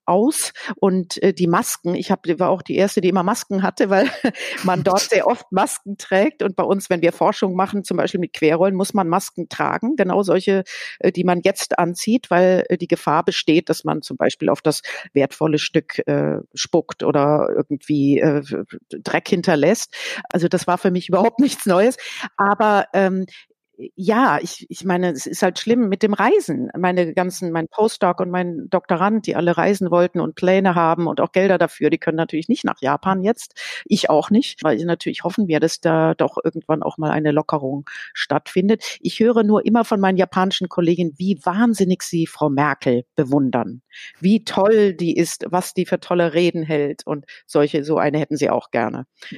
aus 0.05 0.51
und 0.75 1.22
äh, 1.24 1.33
die 1.33 1.48
Masken, 1.48 1.96
ich 1.96 2.11
habe 2.11 2.40
war 2.40 2.50
auch 2.50 2.61
die 2.61 2.75
erste, 2.75 3.01
die 3.01 3.09
immer 3.09 3.24
Masken 3.24 3.64
hatte, 3.64 3.90
weil 3.90 4.09
man 4.64 4.83
dort 4.83 5.01
sehr 5.01 5.27
oft 5.27 5.51
Masken 5.51 5.98
trägt 5.98 6.44
und 6.44 6.55
bei 6.55 6.64
uns, 6.64 6.90
wenn 6.90 7.01
wir 7.01 7.14
Forschung 7.14 7.55
machen, 7.55 7.83
zum 7.83 7.98
Beispiel 7.98 8.20
mit 8.20 8.33
Querrollen, 8.33 8.75
muss 8.75 8.94
man 8.94 9.07
Masken 9.07 9.50
tragen, 9.50 9.96
genau 9.96 10.24
solche, 10.24 10.64
äh, 11.00 11.11
die 11.11 11.24
man 11.24 11.42
jetzt 11.44 11.79
anzieht, 11.79 12.29
weil 12.29 12.66
äh, 12.70 12.77
die 12.77 12.88
Gefahr 12.88 13.24
besteht, 13.24 13.70
dass 13.70 13.83
man 13.83 14.01
zum 14.01 14.18
Beispiel 14.18 14.50
auf 14.50 14.61
das 14.61 14.81
wertvolle 15.14 15.59
Stück 15.59 16.01
äh, 16.05 16.37
spuckt 16.53 17.03
oder 17.03 17.48
irgendwie 17.55 18.20
äh, 18.20 18.42
Dreck 18.89 19.27
hinterlässt. 19.27 19.94
Also 20.29 20.48
das 20.48 20.68
war 20.68 20.77
für 20.77 20.92
mich 20.92 21.09
überhaupt 21.09 21.39
nichts 21.39 21.66
Neues. 21.66 21.98
Aber 22.37 22.87
ähm, 22.94 23.25
ja, 23.96 24.40
ich, 24.42 24.68
ich 24.70 24.86
meine, 24.86 25.12
es 25.12 25.25
ist 25.25 25.42
halt 25.42 25.57
schlimm 25.57 25.90
mit 25.90 26.03
dem 26.03 26.14
Reisen. 26.14 26.70
Meine 26.77 27.14
ganzen, 27.14 27.51
mein 27.51 27.68
Postdoc 27.68 28.20
und 28.20 28.29
mein 28.29 28.68
Doktorand, 28.70 29.25
die 29.25 29.36
alle 29.36 29.57
reisen 29.57 29.90
wollten 29.90 30.20
und 30.20 30.36
Pläne 30.36 30.75
haben 30.75 31.07
und 31.07 31.20
auch 31.20 31.31
Gelder 31.31 31.57
dafür, 31.57 31.90
die 31.90 31.98
können 31.98 32.18
natürlich 32.18 32.50
nicht 32.50 32.66
nach 32.66 32.81
Japan 32.81 33.24
jetzt. 33.24 33.59
Ich 33.86 34.09
auch 34.12 34.29
nicht, 34.29 34.64
weil 34.64 34.77
natürlich 34.86 35.24
hoffen 35.24 35.48
wir, 35.48 35.59
dass 35.59 35.81
da 35.81 36.14
doch 36.14 36.38
irgendwann 36.44 36.83
auch 36.83 36.98
mal 36.98 37.09
eine 37.12 37.31
Lockerung 37.31 37.90
stattfindet. 38.14 38.98
Ich 39.01 39.20
höre 39.20 39.44
nur 39.44 39.66
immer 39.66 39.86
von 39.86 40.00
meinen 40.00 40.18
japanischen 40.18 40.70
Kolleginnen, 40.70 41.14
wie 41.18 41.40
wahnsinnig 41.44 42.03
sie 42.03 42.27
Frau 42.27 42.50
Merkel 42.50 43.05
bewundern. 43.16 43.81
Wie 44.20 44.44
toll 44.44 44.94
die 44.94 45.16
ist, 45.16 45.46
was 45.50 45.74
die 45.74 45.86
für 45.86 46.00
tolle 46.00 46.33
Reden 46.33 46.64
hält 46.64 47.05
und 47.05 47.25
solche, 47.48 47.83
so 47.83 47.98
eine 47.98 48.20
hätten 48.20 48.38
sie 48.38 48.50
auch 48.50 48.70
gerne. 48.72 49.05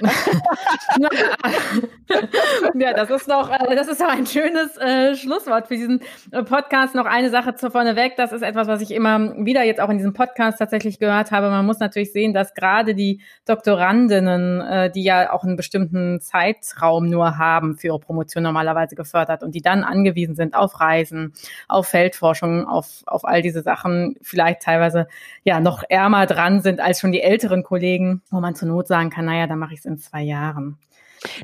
ja, 2.76 2.94
das 2.94 3.10
ist 3.10 3.30
doch, 3.30 3.50
das 3.50 3.88
ist 3.88 4.02
doch 4.02 4.10
ein 4.10 4.25
schönes 4.26 4.78
äh, 4.78 5.16
Schlusswort 5.16 5.68
für 5.68 5.76
diesen 5.76 6.02
äh, 6.32 6.44
Podcast. 6.44 6.96
Noch 6.96 7.06
eine 7.06 7.30
Sache 7.30 7.56
zu 7.56 7.72
vorneweg. 7.72 8.16
Das 8.18 8.32
ist 8.32 8.42
etwas, 8.42 8.68
was 8.68 8.82
ich 8.82 8.92
immer 8.92 9.36
wieder 9.46 9.64
jetzt 9.64 9.80
auch 9.82 9.90
in 9.90 9.98
diesem 9.98 10.14
Podcast 10.14 10.60
tatsächlich 10.60 11.00
gehört 11.00 11.32
habe. 11.32 11.50
Man 11.50 11.66
muss 11.66 11.80
natürlich 11.80 12.12
sehen, 12.12 12.34
dass 12.34 12.54
gerade 12.54 12.96
die 12.96 13.22
Doktorandinnen, 13.46 14.62
äh, 14.62 14.92
die 14.92 15.04
ja 15.04 15.32
auch 15.32 15.44
einen 15.44 15.56
bestimmten 15.56 16.22
Zeitraum 16.22 17.08
nur 17.08 17.38
haben 17.38 17.78
für 17.78 17.88
ihre 17.88 18.00
Promotion 18.00 18.44
normalerweise 18.44 18.96
gefördert 18.96 19.44
und 19.44 19.56
die 19.56 19.62
dann 19.62 19.84
angewiesen 19.84 20.36
sind 20.36 20.56
auf 20.56 20.80
Reisen, 20.80 21.34
auf 21.68 21.88
Feldforschung, 21.88 22.68
auf, 22.68 23.04
auf 23.06 23.26
all 23.26 23.42
diese 23.42 23.62
Sachen, 23.62 24.16
vielleicht 24.22 24.62
teilweise 24.62 25.08
ja 25.44 25.60
noch 25.60 25.84
ärmer 25.88 26.26
dran 26.26 26.62
sind 26.62 26.80
als 26.80 27.00
schon 27.00 27.12
die 27.12 27.22
älteren 27.22 27.64
Kollegen, 27.64 28.22
wo 28.32 28.40
man 28.40 28.56
zur 28.56 28.68
Not 28.68 28.88
sagen 28.88 29.10
kann, 29.10 29.26
naja, 29.26 29.48
dann 29.48 29.60
mache 29.60 29.74
ich 29.74 29.80
es 29.80 29.86
in 29.86 29.98
zwei 29.98 30.22
Jahren. 30.22 30.78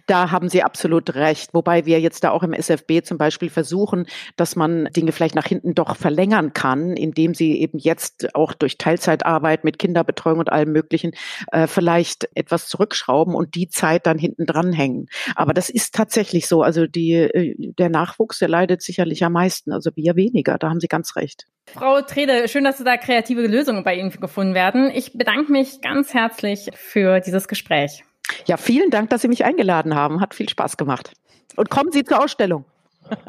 Da 0.08 0.32
haben 0.32 0.50
Sie 0.50 0.64
absolut 0.64 1.16
recht. 1.16 1.54
Wobei 1.54 1.86
wir 1.86 2.00
jetzt 2.00 2.24
da 2.24 2.32
auch 2.32 2.44
im 2.44 2.54
SFB 2.54 3.04
zum 3.04 3.18
Beispiel 3.18 3.50
versuchen, 3.50 4.06
dass 4.36 4.56
man 4.56 4.86
Dinge 4.96 5.12
vielleicht 5.12 5.36
nach 5.36 5.46
hinten 5.46 5.76
doch 5.76 5.96
verlängern 5.96 6.54
kann, 6.54 6.96
indem 6.96 7.34
sie 7.34 7.60
eben 7.60 7.78
jetzt 7.78 8.36
auch 8.36 8.54
durch 8.54 8.78
Teilzeitarbeit 8.78 9.64
mit 9.64 9.80
Kinderbetreuung 9.80 10.40
und 10.40 10.52
allem 10.52 10.72
Möglichen 10.72 11.12
äh, 11.52 11.68
vielleicht 11.68 12.30
etwas 12.36 12.68
zurückschrauben 12.68 13.36
und 13.36 13.56
die 13.56 13.70
Zeit 13.70 14.06
dann 14.06 14.18
hinten 14.18 14.46
dranhängen. 14.46 15.08
Aber 15.36 15.54
das 15.54 15.70
ist 15.70 15.96
tatsächlich 15.96 16.48
so. 16.48 16.62
Also 16.62 16.88
die, 16.88 17.14
äh, 17.14 17.56
der 17.58 17.90
Nachwuchs, 17.90 18.40
der 18.40 18.50
leidet 18.50 18.82
sicherlich 18.82 19.24
am 19.24 19.34
meisten. 19.34 19.72
Also 19.72 19.92
wir 19.96 20.16
weniger. 20.16 20.58
Da 20.58 20.70
haben 20.70 20.80
Sie 20.80 20.88
ganz 20.88 21.16
recht. 21.16 21.46
Frau 21.68 22.02
Trede, 22.02 22.48
schön, 22.48 22.64
dass 22.64 22.78
da 22.84 22.98
kreative 22.98 23.46
Lösungen 23.48 23.84
bei 23.84 23.96
Ihnen 23.96 24.10
gefunden 24.10 24.54
werden. 24.54 24.92
Ich 24.94 25.14
bedanke 25.14 25.52
mich 25.52 25.82
ganz 25.82 26.14
herzlich 26.14 26.70
für 26.74 27.20
dieses 27.20 27.48
Gespräch. 27.48 28.04
Ja, 28.46 28.58
vielen 28.58 28.90
Dank, 28.90 29.10
dass 29.10 29.22
Sie 29.22 29.28
mich 29.28 29.46
eingeladen 29.46 29.96
haben. 29.96 30.22
Hat 30.22 30.34
viel 30.34 30.50
Spaß 30.50 30.78
gemacht. 30.78 31.14
Und 31.56 31.70
kommen 31.70 31.92
Sie 31.92 32.04
zur 32.04 32.24
Ausstellung. 32.24 32.66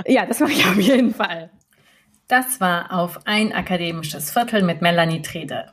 Ja, 0.07 0.26
das 0.26 0.40
mache 0.40 0.52
ich 0.52 0.66
auf 0.66 0.78
jeden 0.78 1.14
Fall. 1.14 1.50
Das 2.28 2.61
war 2.61 2.92
auf 2.92 3.26
ein 3.26 3.52
akademisches 3.52 4.31
Viertel 4.31 4.62
mit 4.62 4.81
Melanie 4.81 5.22
Trede. 5.22 5.72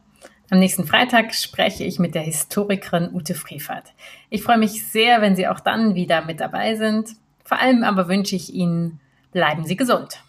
Am 0.49 0.59
nächsten 0.59 0.85
Freitag 0.85 1.35
spreche 1.35 1.83
ich 1.83 1.99
mit 1.99 2.15
der 2.15 2.23
Historikerin 2.23 3.13
Ute 3.13 3.35
Frevert. 3.35 3.93
Ich 4.31 4.41
freue 4.41 4.57
mich 4.57 4.87
sehr, 4.87 5.21
wenn 5.21 5.35
Sie 5.35 5.47
auch 5.47 5.59
dann 5.59 5.93
wieder 5.93 6.25
mit 6.25 6.39
dabei 6.39 6.75
sind. 6.75 7.11
Vor 7.45 7.59
allem 7.59 7.83
aber 7.83 8.07
wünsche 8.07 8.35
ich 8.35 8.51
Ihnen, 8.53 8.99
bleiben 9.31 9.63
Sie 9.63 9.75
gesund. 9.75 10.23